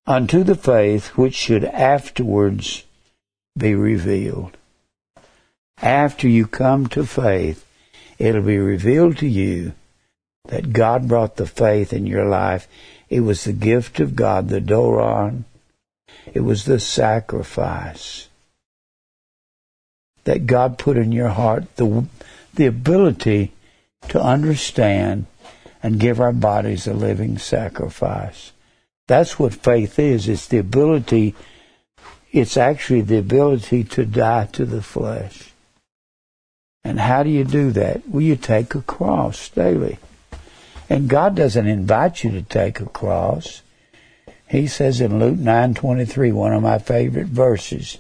[0.07, 2.85] unto the faith which should afterwards
[3.57, 4.57] be revealed.
[5.83, 7.66] After you come to faith,
[8.19, 9.73] it'll be revealed to you
[10.49, 12.69] that God brought the faith in your life.
[13.09, 15.45] It was the gift of God, the Doron.
[16.33, 18.29] It was the sacrifice
[20.25, 22.05] that God put in your heart, the,
[22.55, 23.53] the ability
[24.09, 25.27] to understand
[25.83, 28.53] and give our bodies a living sacrifice.
[29.07, 30.29] That's what faith is.
[30.29, 31.35] It's the ability,
[32.33, 35.53] it's actually the ability to die to the flesh.
[36.87, 38.09] And how do you do that?
[38.09, 39.99] Well, you take a cross daily.
[40.89, 43.63] And God doesn't invite you to take a cross.
[44.49, 47.99] He says in Luke 9:23, one of my favorite verses,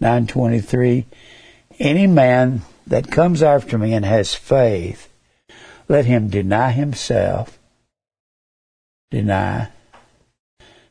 [0.00, 1.04] 9:23,
[1.78, 5.10] any man that comes after me and has faith,
[5.86, 7.58] let him deny himself,
[9.10, 9.68] deny,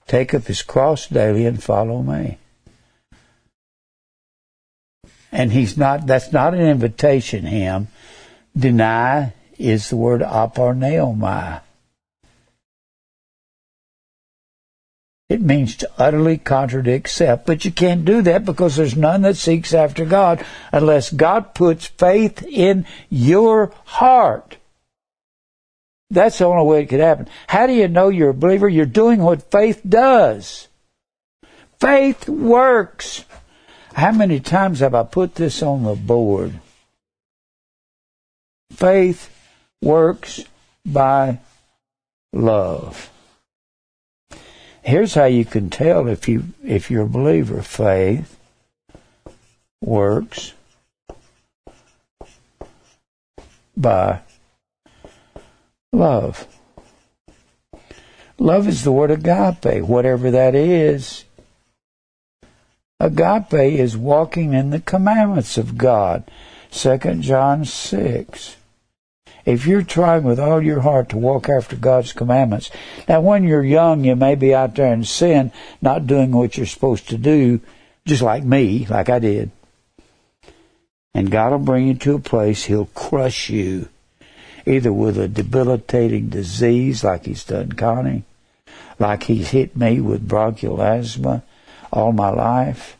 [0.05, 2.37] take up his cross daily and follow me.
[5.33, 7.87] And he's not, that's not an invitation, him.
[8.55, 11.61] Deny is the word aparneomai.
[15.29, 17.47] It means to utterly contradict self.
[17.47, 21.87] But you can't do that because there's none that seeks after God unless God puts
[21.87, 24.57] faith in your heart.
[26.11, 27.27] That's the only way it could happen.
[27.47, 28.69] How do you know you're a believer?
[28.69, 30.67] You're doing what faith does.
[31.79, 33.25] Faith works.
[33.93, 36.59] How many times have I put this on the board?
[38.71, 39.29] Faith
[39.81, 40.43] works
[40.85, 41.39] by
[42.31, 43.11] love.
[44.81, 47.61] Here's how you can tell if you if you're a believer.
[47.61, 48.37] Faith
[49.79, 50.53] works
[53.77, 54.21] by
[55.93, 56.47] love.
[58.39, 61.23] Love is the word agape, whatever that is.
[63.03, 66.23] Agape is walking in the commandments of God.
[66.71, 68.55] 2 John 6.
[69.45, 72.71] If you're trying with all your heart to walk after God's commandments,
[73.09, 75.51] now when you're young, you may be out there in sin,
[75.81, 77.59] not doing what you're supposed to do,
[78.05, 79.51] just like me, like I did.
[81.13, 83.89] And God will bring you to a place He'll crush you,
[84.65, 88.23] either with a debilitating disease like He's done Connie,
[88.97, 91.43] like He's hit me with bronchial asthma,
[91.93, 92.97] all my life.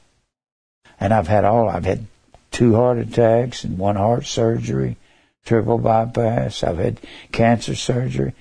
[0.99, 2.05] And I've had all, I've had
[2.51, 4.95] two heart attacks and one heart surgery,
[5.43, 6.63] triple bypass.
[6.63, 6.99] I've had
[7.31, 8.33] cancer surgery.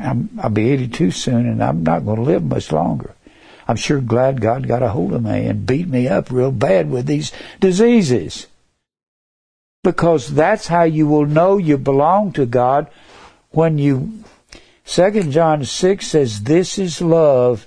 [0.00, 3.14] I'm, I'll be 82 soon and I'm not going to live much longer.
[3.68, 6.90] I'm sure glad God got a hold of me and beat me up real bad
[6.90, 7.30] with these
[7.60, 8.46] diseases.
[9.84, 12.88] Because that's how you will know you belong to God
[13.50, 14.24] when you,
[14.86, 17.66] 2 John 6 says, this is love.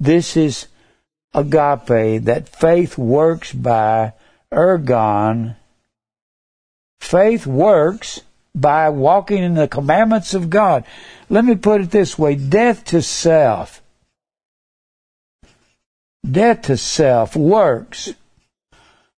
[0.00, 0.66] This is
[1.34, 4.12] agape, that faith works by
[4.52, 5.56] ergon.
[7.00, 8.20] Faith works
[8.54, 10.84] by walking in the commandments of God.
[11.28, 13.82] Let me put it this way death to self.
[16.28, 18.12] Death to self works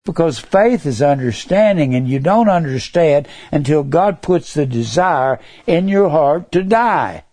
[0.05, 6.09] because faith is understanding and you don't understand until God puts the desire in your
[6.09, 7.23] heart to die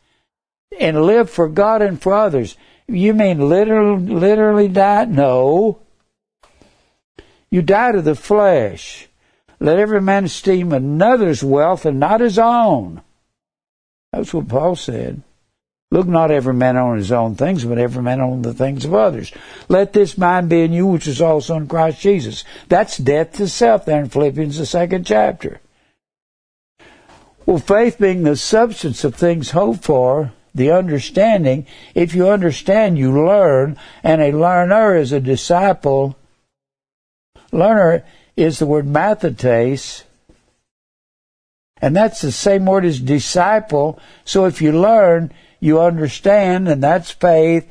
[0.78, 2.56] and live for God and for others.
[2.90, 5.04] You mean literally, literally die?
[5.04, 5.78] No.
[7.50, 9.08] You die to the flesh.
[9.60, 13.02] Let every man esteem another's wealth and not his own.
[14.12, 15.22] That's what Paul said.
[15.92, 18.94] Look not every man on his own things, but every man on the things of
[18.94, 19.32] others.
[19.68, 22.44] Let this mind be in you, which is also in Christ Jesus.
[22.68, 25.60] That's death to self there in Philippians, the second chapter.
[27.46, 31.66] Well, faith being the substance of things hoped for, the understanding.
[31.94, 36.16] If you understand, you learn, and a learner is a disciple
[37.52, 38.04] learner
[38.36, 40.04] is the word mathetes,
[41.82, 43.98] and that's the same word as disciple.
[44.24, 47.70] So if you learn, you understand, and that's faith.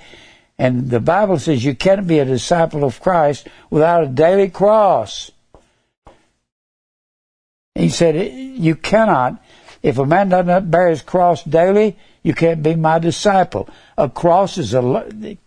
[0.57, 5.31] And the Bible says you can't be a disciple of Christ without a daily cross.
[7.75, 9.41] He said, you cannot,
[9.81, 13.69] if a man does not bear his cross daily, you can't be my disciple.
[13.97, 15.37] A cross is a,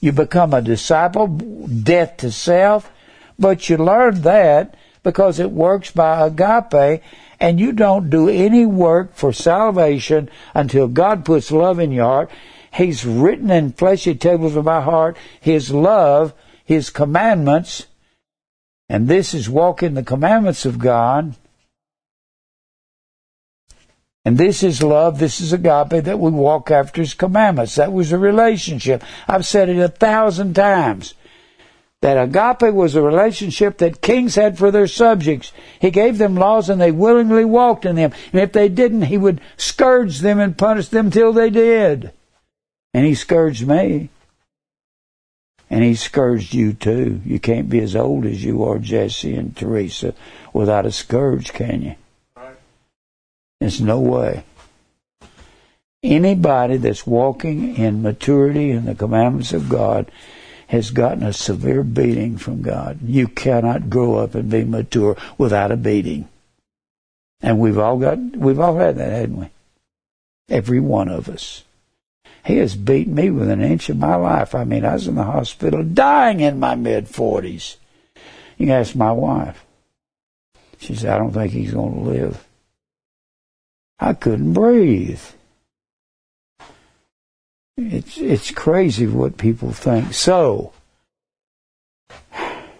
[0.00, 2.90] you become a disciple, death to self,
[3.38, 7.02] but you learn that because it works by agape,
[7.40, 12.30] and you don't do any work for salvation until God puts love in your heart.
[12.72, 16.34] He's written in fleshy tables of my heart His love,
[16.64, 17.86] His commandments,
[18.88, 21.34] and this is walking the commandments of God.
[24.24, 27.76] And this is love, this is agape, that we walk after His commandments.
[27.76, 29.02] That was a relationship.
[29.26, 31.14] I've said it a thousand times
[32.02, 35.52] that agape was a relationship that kings had for their subjects.
[35.80, 38.12] He gave them laws and they willingly walked in them.
[38.32, 42.12] And if they didn't, he would scourge them and punish them till they did.
[42.94, 44.08] And he scourged me.
[45.68, 47.20] And he scourged you too.
[47.24, 50.14] You can't be as old as you are, Jesse and Teresa,
[50.52, 51.94] without a scourge, can you?
[53.60, 54.44] There's no way.
[56.02, 60.10] Anybody that's walking in maturity in the commandments of God
[60.68, 63.00] has gotten a severe beating from God.
[63.04, 66.28] You cannot grow up and be mature without a beating.
[67.42, 69.50] And we've all got, we've all had that, hadn't we?
[70.48, 71.64] Every one of us.
[72.46, 74.54] He has beaten me with an inch of my life.
[74.54, 77.76] I mean, I was in the hospital dying in my mid 40s.
[78.56, 79.64] You ask my wife.
[80.78, 82.46] She said, I don't think he's going to live.
[84.00, 85.20] I couldn't breathe.
[87.76, 90.14] It's it's crazy what people think.
[90.14, 90.72] So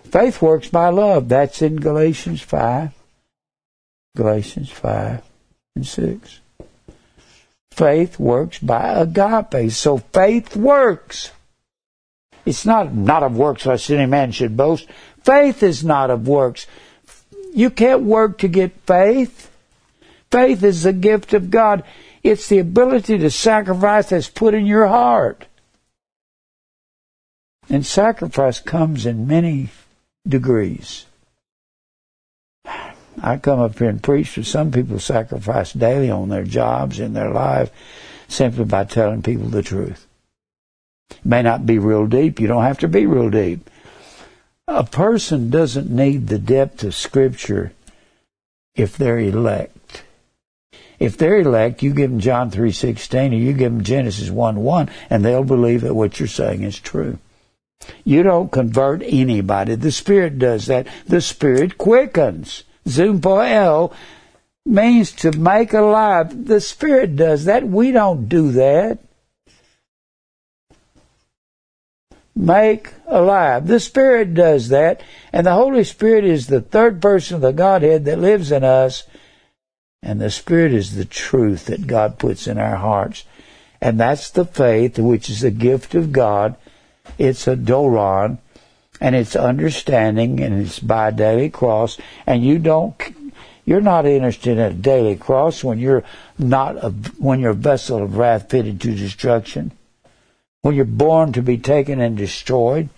[0.04, 1.28] faith works by love.
[1.28, 2.92] That's in Galatians five.
[4.16, 5.22] Galatians five
[5.76, 6.40] and six.
[7.72, 9.70] Faith works by agape.
[9.72, 11.30] So faith works.
[12.44, 14.86] It's not not of works lest any man should boast.
[15.22, 16.66] Faith is not of works.
[17.54, 19.49] You can't work to get faith.
[20.30, 21.82] Faith is the gift of God.
[22.22, 25.46] It's the ability to sacrifice that's put in your heart.
[27.68, 29.70] And sacrifice comes in many
[30.26, 31.06] degrees.
[33.22, 37.12] I come up here and preach to some people sacrifice daily on their jobs, in
[37.12, 37.70] their life,
[38.28, 40.06] simply by telling people the truth.
[41.10, 42.40] It may not be real deep.
[42.40, 43.68] You don't have to be real deep.
[44.66, 47.72] A person doesn't need the depth of Scripture
[48.74, 49.76] if they're elect.
[51.00, 55.24] If they're elect, you give them John 3.16 or you give them Genesis 1.1 and
[55.24, 57.18] they'll believe that what you're saying is true.
[58.04, 59.74] You don't convert anybody.
[59.74, 60.86] The Spirit does that.
[61.06, 62.64] The Spirit quickens.
[62.86, 63.94] Zoopoieo
[64.66, 66.46] means to make alive.
[66.46, 67.66] The Spirit does that.
[67.66, 68.98] We don't do that.
[72.36, 73.66] Make alive.
[73.66, 75.00] The Spirit does that.
[75.32, 79.04] And the Holy Spirit is the third person of the Godhead that lives in us
[80.02, 83.24] and the Spirit is the truth that God puts in our hearts.
[83.80, 86.56] And that's the faith, which is a gift of God.
[87.18, 88.38] It's a doron,
[89.00, 91.98] and it's understanding, and it's by daily cross.
[92.26, 92.94] And you don't,
[93.64, 96.04] you're not interested in a daily cross when you're
[96.38, 99.72] not a, when you're a vessel of wrath fitted to destruction.
[100.62, 102.88] When you're born to be taken and destroyed.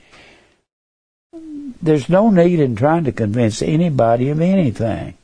[1.80, 5.14] There's no need in trying to convince anybody of anything.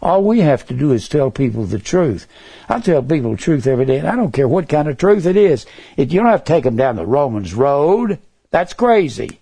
[0.00, 2.26] All we have to do is tell people the truth.
[2.68, 5.26] I tell people the truth every day, and I don't care what kind of truth
[5.26, 5.66] it is.
[5.96, 8.18] If you don't have to take them down the Romans road.
[8.50, 9.40] That's crazy.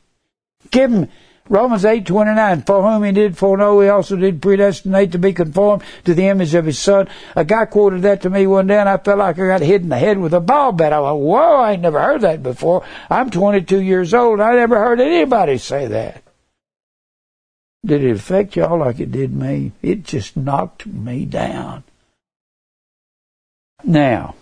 [0.71, 1.09] Give them
[1.49, 2.63] Romans eight twenty nine.
[2.63, 6.55] For whom he did foreknow, he also did predestinate to be conformed to the image
[6.55, 7.09] of his son.
[7.37, 9.83] A guy quoted that to me one day, and I felt like I got hit
[9.83, 10.93] in the head with a ball bat.
[10.93, 11.57] I went, "Whoa!
[11.57, 14.41] I ain't never heard that before." I'm twenty two years old.
[14.41, 16.23] I never heard anybody say that.
[17.87, 19.71] Did it affect y'all like it did me?
[19.81, 21.85] It just knocked me down.
[23.85, 24.35] Now,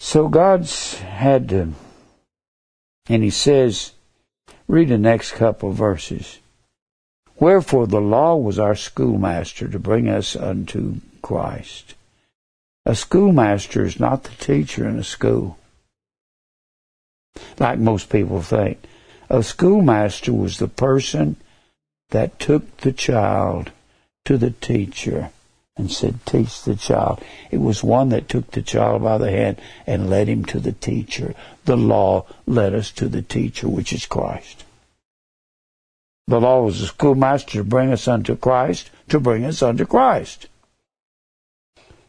[0.00, 1.68] so God's had to,
[3.08, 3.92] and He says,
[4.66, 6.40] read the next couple verses.
[7.38, 11.94] Wherefore the law was our schoolmaster to bring us unto Christ.
[12.84, 15.58] A schoolmaster is not the teacher in a school,
[17.60, 18.80] like most people think.
[19.28, 21.36] A schoolmaster was the person
[22.10, 23.72] that took the child
[24.24, 25.30] to the teacher
[25.76, 27.22] and said, Teach the child.
[27.50, 30.72] It was one that took the child by the hand and led him to the
[30.72, 31.34] teacher.
[31.64, 34.64] The law led us to the teacher, which is Christ.
[36.28, 40.48] The law was a schoolmaster to bring us unto Christ, to bring us unto Christ.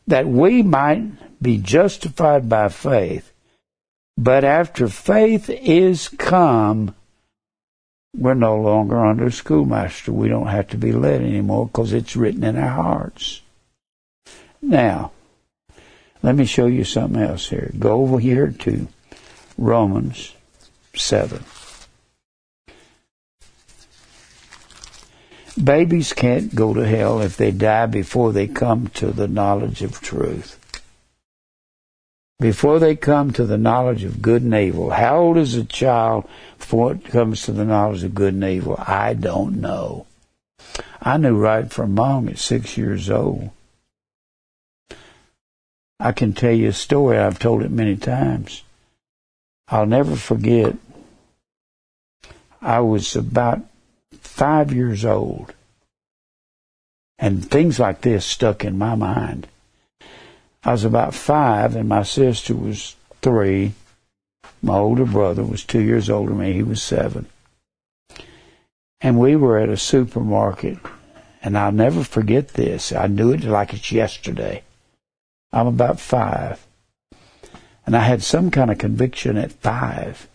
[0.07, 3.31] That we might be justified by faith.
[4.17, 6.95] But after faith is come,
[8.17, 10.11] we're no longer under a schoolmaster.
[10.11, 13.41] We don't have to be led anymore because it's written in our hearts.
[14.61, 15.11] Now,
[16.23, 17.71] let me show you something else here.
[17.77, 18.87] Go over here to
[19.57, 20.33] Romans
[20.95, 21.43] 7.
[25.63, 30.01] Babies can't go to hell if they die before they come to the knowledge of
[30.01, 30.59] truth.
[32.39, 34.91] Before they come to the knowledge of good and evil.
[34.91, 38.75] How old is a child before it comes to the knowledge of good and evil?
[38.77, 40.05] I don't know.
[41.01, 43.49] I knew right from wrong at six years old.
[45.99, 48.61] I can tell you a story, I've told it many times.
[49.67, 50.75] I'll never forget.
[52.61, 53.61] I was about
[54.19, 55.55] five years old.
[57.17, 59.47] And things like this stuck in my mind.
[60.67, 63.71] I was about five, and my sister was three.
[64.61, 66.51] My older brother was two years older than me.
[66.51, 67.27] He was seven.
[68.99, 70.77] And we were at a supermarket,
[71.41, 72.91] and I'll never forget this.
[72.91, 74.63] I knew it like it's yesterday.
[75.53, 76.67] I'm about five.
[77.85, 80.27] And I had some kind of conviction at five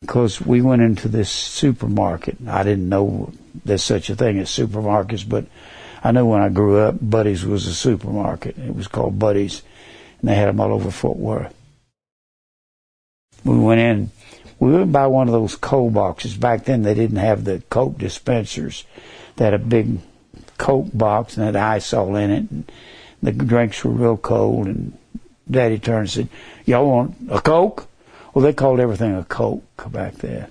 [0.00, 2.38] because we went into this supermarket.
[2.48, 3.32] I didn't know
[3.64, 5.46] there's such a thing as supermarkets, but
[6.02, 8.58] I know when I grew up, Buddy's was a supermarket.
[8.58, 9.62] It was called Buddy's,
[10.20, 11.54] and they had them all over Fort Worth.
[13.44, 14.10] We went in.
[14.58, 16.36] We went by one of those cold boxes.
[16.36, 18.84] Back then, they didn't have the Coke dispensers.
[19.36, 19.98] They had a big
[20.58, 22.72] Coke box and had ice all in it, and
[23.22, 24.66] the drinks were real cold.
[24.66, 24.96] And
[25.50, 26.28] Daddy turned and said,
[26.66, 27.88] "Y'all want a Coke?"
[28.32, 30.46] Well, they called everything a Coke back then.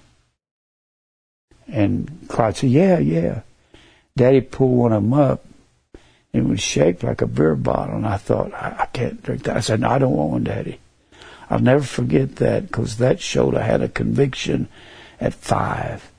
[1.67, 3.41] And Clyde said, yeah, yeah.
[4.15, 5.45] Daddy pulled one of them up.
[6.33, 7.95] and It was shaped like a beer bottle.
[7.95, 9.57] And I thought, I, I can't drink that.
[9.57, 10.79] I said, no, I don't want one, Daddy.
[11.49, 14.67] I'll never forget that because that showed I had a conviction
[15.19, 16.11] at five.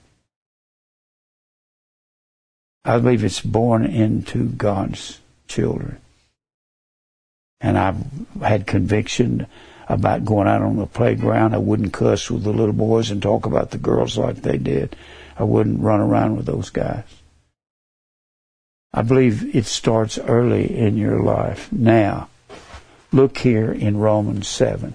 [2.84, 5.98] I believe it's born into God's children.
[7.60, 8.02] And I've
[8.40, 9.46] had conviction
[9.88, 11.54] about going out on the playground.
[11.54, 14.96] I wouldn't cuss with the little boys and talk about the girls like they did.
[15.36, 17.04] I wouldn't run around with those guys.
[18.92, 21.70] I believe it starts early in your life.
[21.72, 22.28] Now,
[23.12, 24.94] look here in Romans 7.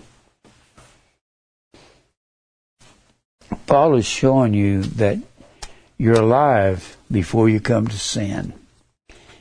[3.65, 5.19] Paul is showing you that
[5.97, 8.53] you're alive before you come to sin.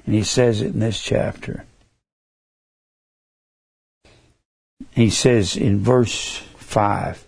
[0.07, 1.65] And he says it in this chapter.
[4.93, 7.27] He says in verse 5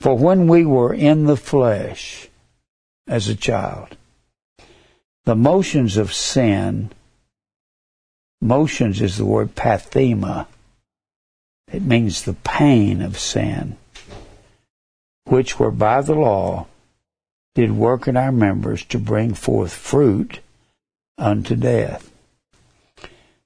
[0.00, 2.28] For when we were in the flesh
[3.06, 3.96] as a child,
[5.24, 6.90] the motions of sin,
[8.40, 10.46] motions is the word pathema,
[11.72, 13.76] it means the pain of sin,
[15.24, 16.66] which were by the law,
[17.54, 20.40] did work in our members to bring forth fruit
[21.16, 22.10] unto death.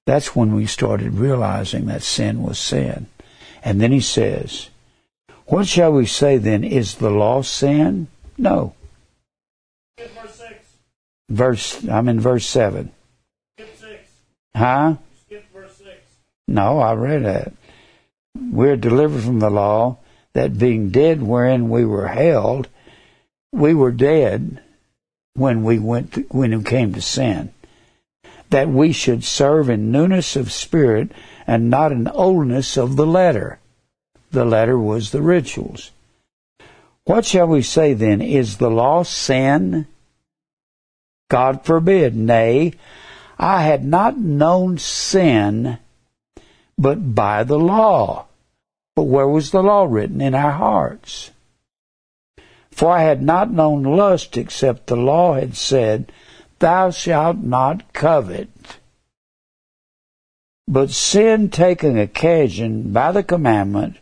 [0.06, 3.06] That's when we started realizing that sin was sin.
[3.62, 4.70] And then he says,
[5.46, 6.64] What shall we say then?
[6.64, 8.08] Is the law sin?
[8.38, 8.74] No.
[11.28, 11.88] Verse 6.
[11.88, 12.92] I'm in verse seven.
[13.56, 14.10] Skip 6.
[14.56, 14.96] Huh?
[15.26, 15.88] Skip verse 6.
[16.46, 17.52] No, I read that.
[18.34, 19.98] We're delivered from the law,
[20.32, 22.68] that being dead wherein we were held,
[23.52, 24.62] we were dead
[25.34, 27.52] when we went to, when we came to sin
[28.50, 31.10] that we should serve in newness of spirit
[31.46, 33.58] and not in oldness of the letter.
[34.30, 35.90] The letter was the rituals.
[37.04, 38.20] What shall we say then?
[38.20, 39.86] Is the law sin?
[41.28, 42.16] God forbid.
[42.16, 42.72] Nay,
[43.38, 45.78] I had not known sin
[46.78, 48.26] but by the law.
[48.94, 50.20] But where was the law written?
[50.20, 51.32] In our hearts.
[52.70, 56.12] For I had not known lust except the law had said,
[56.60, 58.48] thou shalt not covet.
[60.68, 63.96] But sin taking occasion by the commandment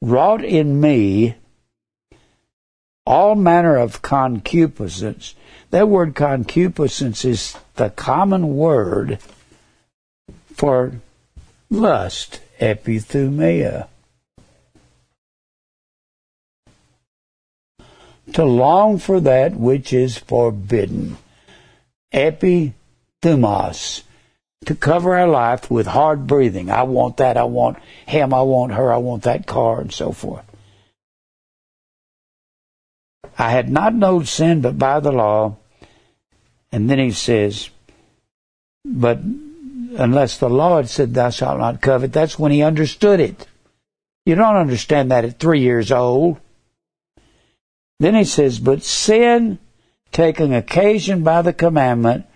[0.00, 1.36] wrought in me
[3.04, 5.34] all manner of concupiscence.
[5.70, 9.18] That word concupiscence is the common word
[10.54, 10.92] for
[11.70, 13.88] lust, epithumia.
[18.34, 21.18] To long for that which is forbidden
[22.12, 24.02] epithumos,
[24.66, 26.70] to cover our life with hard breathing.
[26.70, 30.12] I want that, I want him, I want her, I want that car, and so
[30.12, 30.44] forth.
[33.38, 35.56] I had not known sin but by the law.
[36.70, 37.70] And then he says,
[38.84, 39.20] but
[39.96, 43.46] unless the law had said, Thou shalt not covet, that's when he understood it.
[44.26, 46.38] You don't understand that at three years old.
[48.00, 49.58] Then he says, But sin,
[50.12, 52.26] taking occasion by the commandment,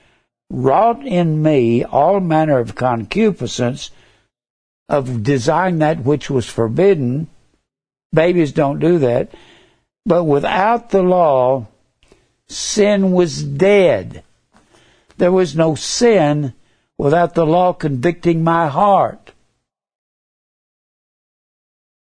[0.50, 3.90] wrought in me all manner of concupiscence
[4.88, 7.28] of desiring that which was forbidden.
[8.12, 9.30] Babies don't do that.
[10.06, 11.66] But without the law,
[12.46, 14.22] sin was dead.
[15.18, 16.54] There was no sin
[16.96, 19.32] without the law convicting my heart.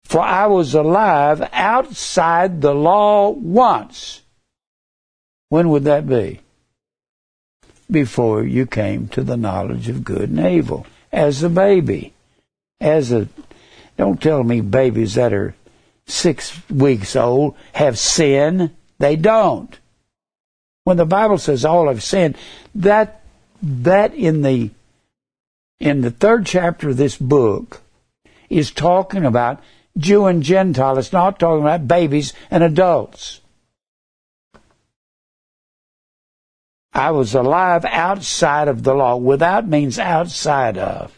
[0.06, 4.22] For I was alive outside the law once.
[5.50, 6.40] When would that be?
[7.90, 10.88] Before you came to the knowledge of good and evil.
[11.12, 12.14] As a baby.
[12.80, 13.28] As a,
[13.96, 15.54] don't tell me babies that are
[16.12, 18.72] six weeks old have sin.
[19.00, 19.78] They don't.
[20.84, 22.38] When the Bible says all have sinned,
[22.76, 23.24] that,
[23.62, 24.72] that in the,
[25.80, 27.82] in the third chapter of this book
[28.50, 29.62] is talking about
[29.98, 30.98] Jew and Gentile.
[30.98, 33.42] It's not talking about babies and adults.
[36.94, 39.16] I was alive outside of the law.
[39.16, 41.18] Without means outside of.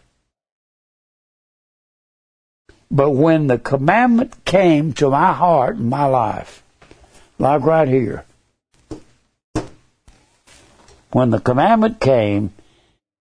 [2.94, 6.62] But when the commandment came to my heart and my life,
[7.40, 8.24] like right here,
[11.12, 12.54] when the commandment came,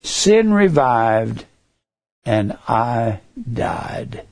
[0.03, 1.45] sin revived
[2.23, 3.21] and I
[3.51, 4.27] died.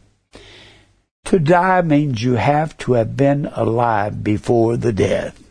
[1.25, 5.41] To die means you have to have been alive before the death.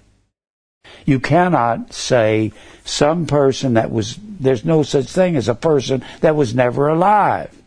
[1.04, 2.52] You cannot say
[2.84, 7.59] some person that was, there's no such thing as a person that was never alive.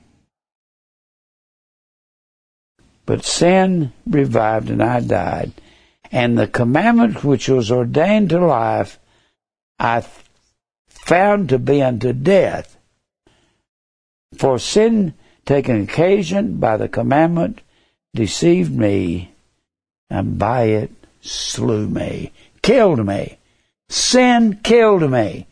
[3.05, 5.51] But sin revived and I died.
[6.11, 8.99] And the commandment which was ordained to life,
[9.79, 10.05] I
[10.87, 12.77] found to be unto death.
[14.37, 15.13] For sin
[15.45, 17.61] taken occasion by the commandment
[18.13, 19.33] deceived me,
[20.09, 22.31] and by it slew me,
[22.61, 23.37] killed me.
[23.89, 25.47] Sin killed me.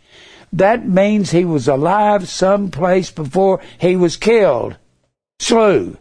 [0.54, 4.78] That means he was alive someplace before he was killed.
[5.40, 5.98] Slew.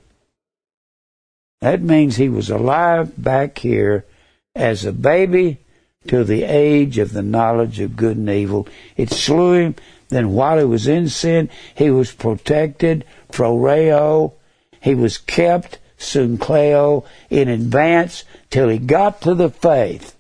[1.61, 4.07] That means he was alive back here
[4.55, 5.59] as a baby
[6.07, 8.67] till the age of the knowledge of good and evil.
[8.97, 9.75] It slew him.
[10.09, 14.33] Then while he was in sin, he was protected, phroureo.
[14.81, 20.17] He was kept Syncleo in advance till he got to the faith.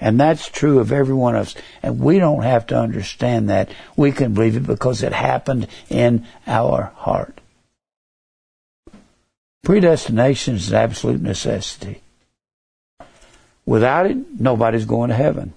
[0.00, 1.54] And that's true of every one of us.
[1.82, 3.70] And we don't have to understand that.
[3.96, 7.40] We can believe it because it happened in our heart.
[9.64, 12.02] Predestination is an absolute necessity.
[13.64, 15.54] Without it, nobody's going to heaven.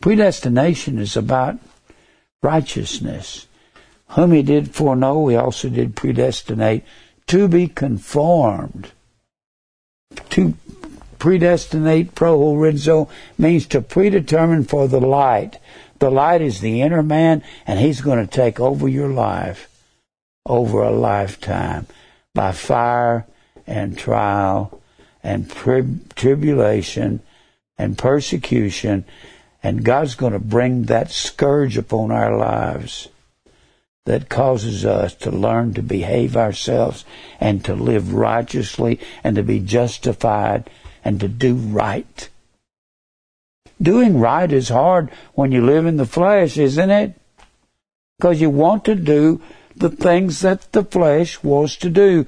[0.00, 1.58] Predestination is about
[2.42, 3.46] righteousness.
[4.10, 6.84] Whom he did foreknow, he also did predestinate
[7.28, 8.92] to be conformed.
[10.30, 10.54] To
[11.18, 13.08] predestinate, prohorizo,
[13.38, 15.58] means to predetermine for the light.
[15.98, 19.68] The light is the inner man, and he's going to take over your life
[20.44, 21.86] over a lifetime
[22.36, 23.26] by fire
[23.66, 24.80] and trial
[25.24, 25.82] and tri-
[26.14, 27.20] tribulation
[27.76, 29.04] and persecution.
[29.62, 33.08] And God's going to bring that scourge upon our lives
[34.04, 37.04] that causes us to learn to behave ourselves
[37.40, 40.70] and to live righteously and to be justified
[41.04, 42.28] and to do right.
[43.82, 47.14] Doing right is hard when you live in the flesh, isn't it?
[48.18, 49.42] Because you want to do
[49.76, 52.26] the things that the flesh wants to do.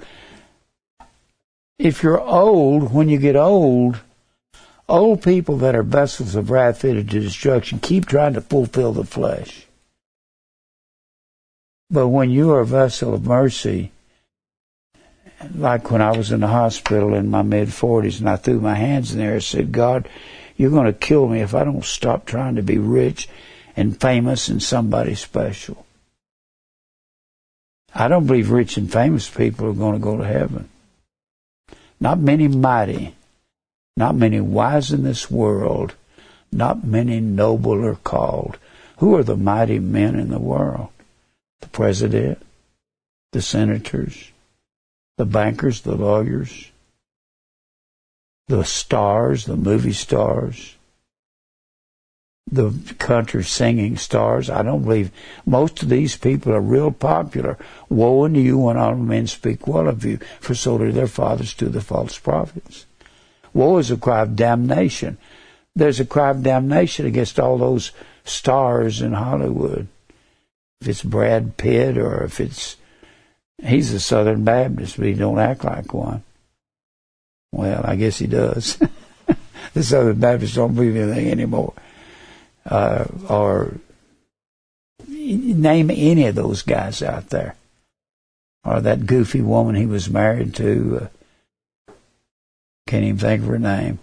[1.79, 4.01] If you're old, when you get old,
[4.89, 9.05] old people that are vessels of wrath fitted to destruction keep trying to fulfill the
[9.05, 9.67] flesh.
[11.91, 13.93] But when you are a vessel of mercy,
[15.55, 18.75] like when I was in the hospital in my mid 40s and I threw my
[18.75, 20.09] hands in there and said, God,
[20.57, 23.29] you're going to kill me if I don't stop trying to be rich
[23.77, 25.87] and famous and somebody special.
[27.95, 30.69] I don't believe rich and famous people are going to go to heaven.
[32.01, 33.15] Not many mighty,
[33.97, 35.95] not many wise in this world,
[36.53, 38.59] not many noble are called.
[38.99, 40.91] Who are the mighty men in the world?
[41.61, 42.43] the president,
[43.33, 44.31] the senators,
[45.17, 46.71] the bankers, the lawyers,
[48.47, 50.77] the stars, the movie stars,
[52.51, 54.49] the country singing stars.
[54.49, 55.11] I don't believe
[55.45, 57.59] most of these people are real popular.
[57.89, 61.55] Woe unto you when all men speak well of you, for so do their fathers
[61.55, 62.87] to the false prophets.
[63.53, 65.19] Woe is a cry of damnation.
[65.75, 67.93] There's a cry of damnation against all those
[68.25, 69.89] stars in Hollywood.
[70.81, 72.77] If it's Brad Pitt or if it's
[73.63, 76.23] he's a Southern Baptist, but he don't act like one.
[77.53, 78.79] Well, I guess he does.
[79.75, 81.75] the Southern Baptists don't believe anything anymore.
[82.69, 83.75] Uh, or
[85.09, 87.55] name any of those guys out there.
[88.65, 91.09] Or that goofy woman he was married to.
[91.89, 91.93] Uh,
[92.87, 93.99] can't even think of her name.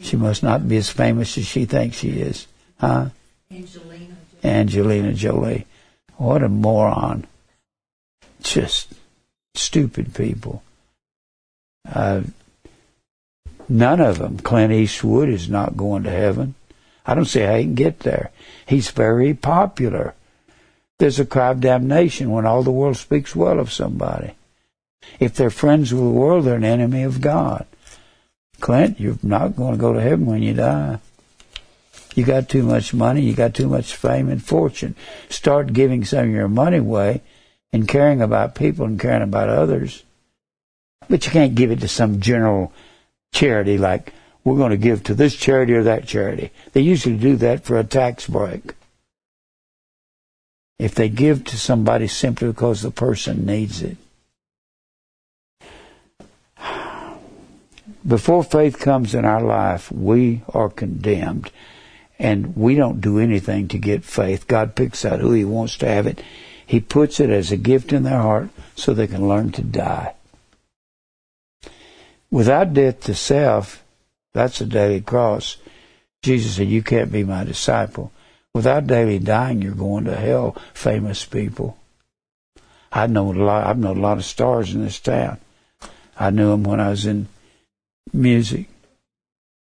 [0.00, 2.46] She must not be as famous as she thinks she is.
[2.78, 3.10] Huh?
[3.50, 4.16] Angelina.
[4.42, 5.66] Angelina Jolie.
[6.16, 7.26] What a moron.
[8.42, 8.92] Just
[9.54, 10.62] stupid people.
[11.90, 12.22] Uh,
[13.68, 14.38] none of them.
[14.38, 16.54] Clint Eastwood is not going to heaven.
[17.04, 18.30] I don't see how he can get there.
[18.66, 20.14] He's very popular.
[20.98, 24.34] There's a cry of damnation when all the world speaks well of somebody.
[25.18, 27.66] If they're friends with the world, they're an enemy of God.
[28.60, 31.00] Clint, you're not going to go to heaven when you die.
[32.14, 34.94] You got too much money, you got too much fame and fortune.
[35.28, 37.22] Start giving some of your money away
[37.72, 40.04] and caring about people and caring about others.
[41.08, 42.72] But you can't give it to some general
[43.32, 44.12] charity like
[44.44, 46.50] we're going to give to this charity or that charity.
[46.72, 48.74] They usually do that for a tax break.
[50.78, 53.96] If they give to somebody simply because the person needs it.
[58.06, 61.52] Before faith comes in our life, we are condemned.
[62.18, 64.48] And we don't do anything to get faith.
[64.48, 66.20] God picks out who He wants to have it.
[66.66, 70.14] He puts it as a gift in their heart so they can learn to die.
[72.30, 73.81] Without death to self,
[74.34, 75.56] that's a daily cross.
[76.22, 78.12] Jesus said, You can't be my disciple.
[78.54, 81.78] Without daily dying, you're going to hell, famous people.
[82.92, 83.66] I know a lot.
[83.66, 85.38] I've known a lot of stars in this town.
[86.18, 87.28] I knew them when I was in
[88.12, 88.68] music.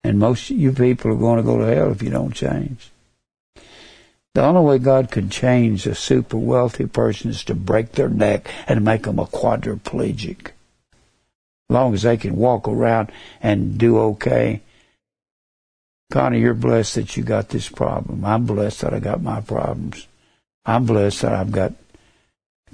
[0.03, 2.91] And most of you people are going to go to hell if you don't change.
[4.33, 8.49] The only way God can change a super wealthy person is to break their neck
[8.67, 10.51] and make them a quadriplegic.
[11.69, 13.11] Long as they can walk around
[13.41, 14.61] and do okay.
[16.09, 18.23] Connie, you're blessed that you got this problem.
[18.23, 20.07] I'm blessed that I got my problems.
[20.65, 21.73] I'm blessed that I've got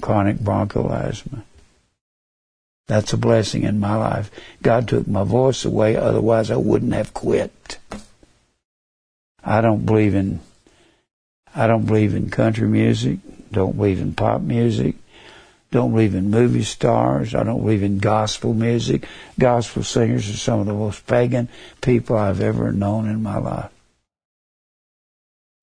[0.02, 1.44] chronic bronchial asthma.
[2.88, 4.30] That's a blessing in my life.
[4.62, 7.80] God took my voice away, otherwise I wouldn't have quit.
[9.44, 10.40] I don't believe in
[11.56, 13.20] I don't believe in country music,
[13.52, 14.96] don't believe in pop music,
[15.74, 19.08] don't believe in movie stars, I don't believe in gospel music.
[19.40, 21.50] Gospel singers are some of the most pagan
[21.82, 23.72] people I've ever known in my life.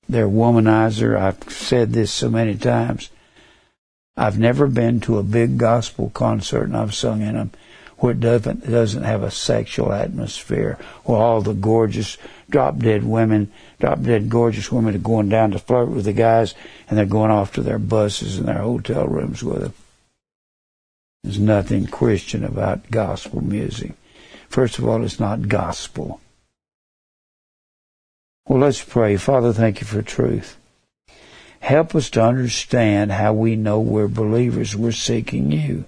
[0.09, 1.17] They're womanizer.
[1.17, 3.11] I've said this so many times.
[4.17, 7.53] I've never been to a big gospel concert and I've sung in them
[7.99, 12.19] where it doesn't, doesn't have a sexual atmosphere, where all the gorgeous
[12.49, 16.55] drop dead women, drop dead gorgeous women are going down to flirt with the guys
[16.89, 19.75] and they're going off to their buses and their hotel rooms with them.
[21.23, 23.93] There's nothing Christian about gospel music.
[24.49, 26.21] First of all, it's not gospel.
[28.47, 29.17] Well, let's pray.
[29.17, 30.57] Father, thank you for truth.
[31.61, 34.75] Help us to understand how we know we're believers.
[34.75, 35.85] We're seeking you.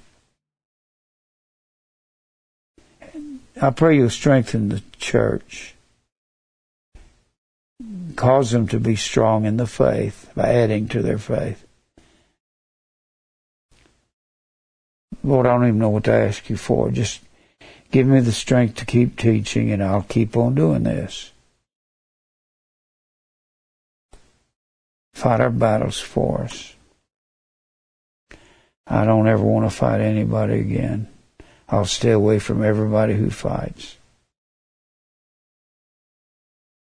[3.60, 5.74] I pray you'll strengthen the church.
[8.16, 11.64] Cause them to be strong in the faith by adding to their faith.
[15.24, 16.90] Lord, I don't even know what to ask you for.
[16.90, 17.20] Just
[17.90, 21.32] give me the strength to keep teaching and I'll keep on doing this.
[25.22, 26.74] fight our battles for us.
[28.88, 31.06] I don't ever want to fight anybody again.
[31.68, 33.98] I'll stay away from everybody who fights.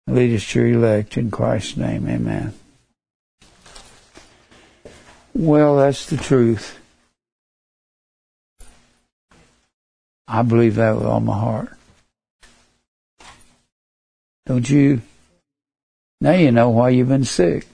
[0.06, 2.08] Lead us to elect in Christ's name.
[2.08, 2.54] Amen.
[5.34, 6.79] Well, that's the truth.
[10.32, 11.70] I believe that with all my heart.
[14.46, 15.02] Don't you?
[16.20, 17.66] Now you know why you've been sick.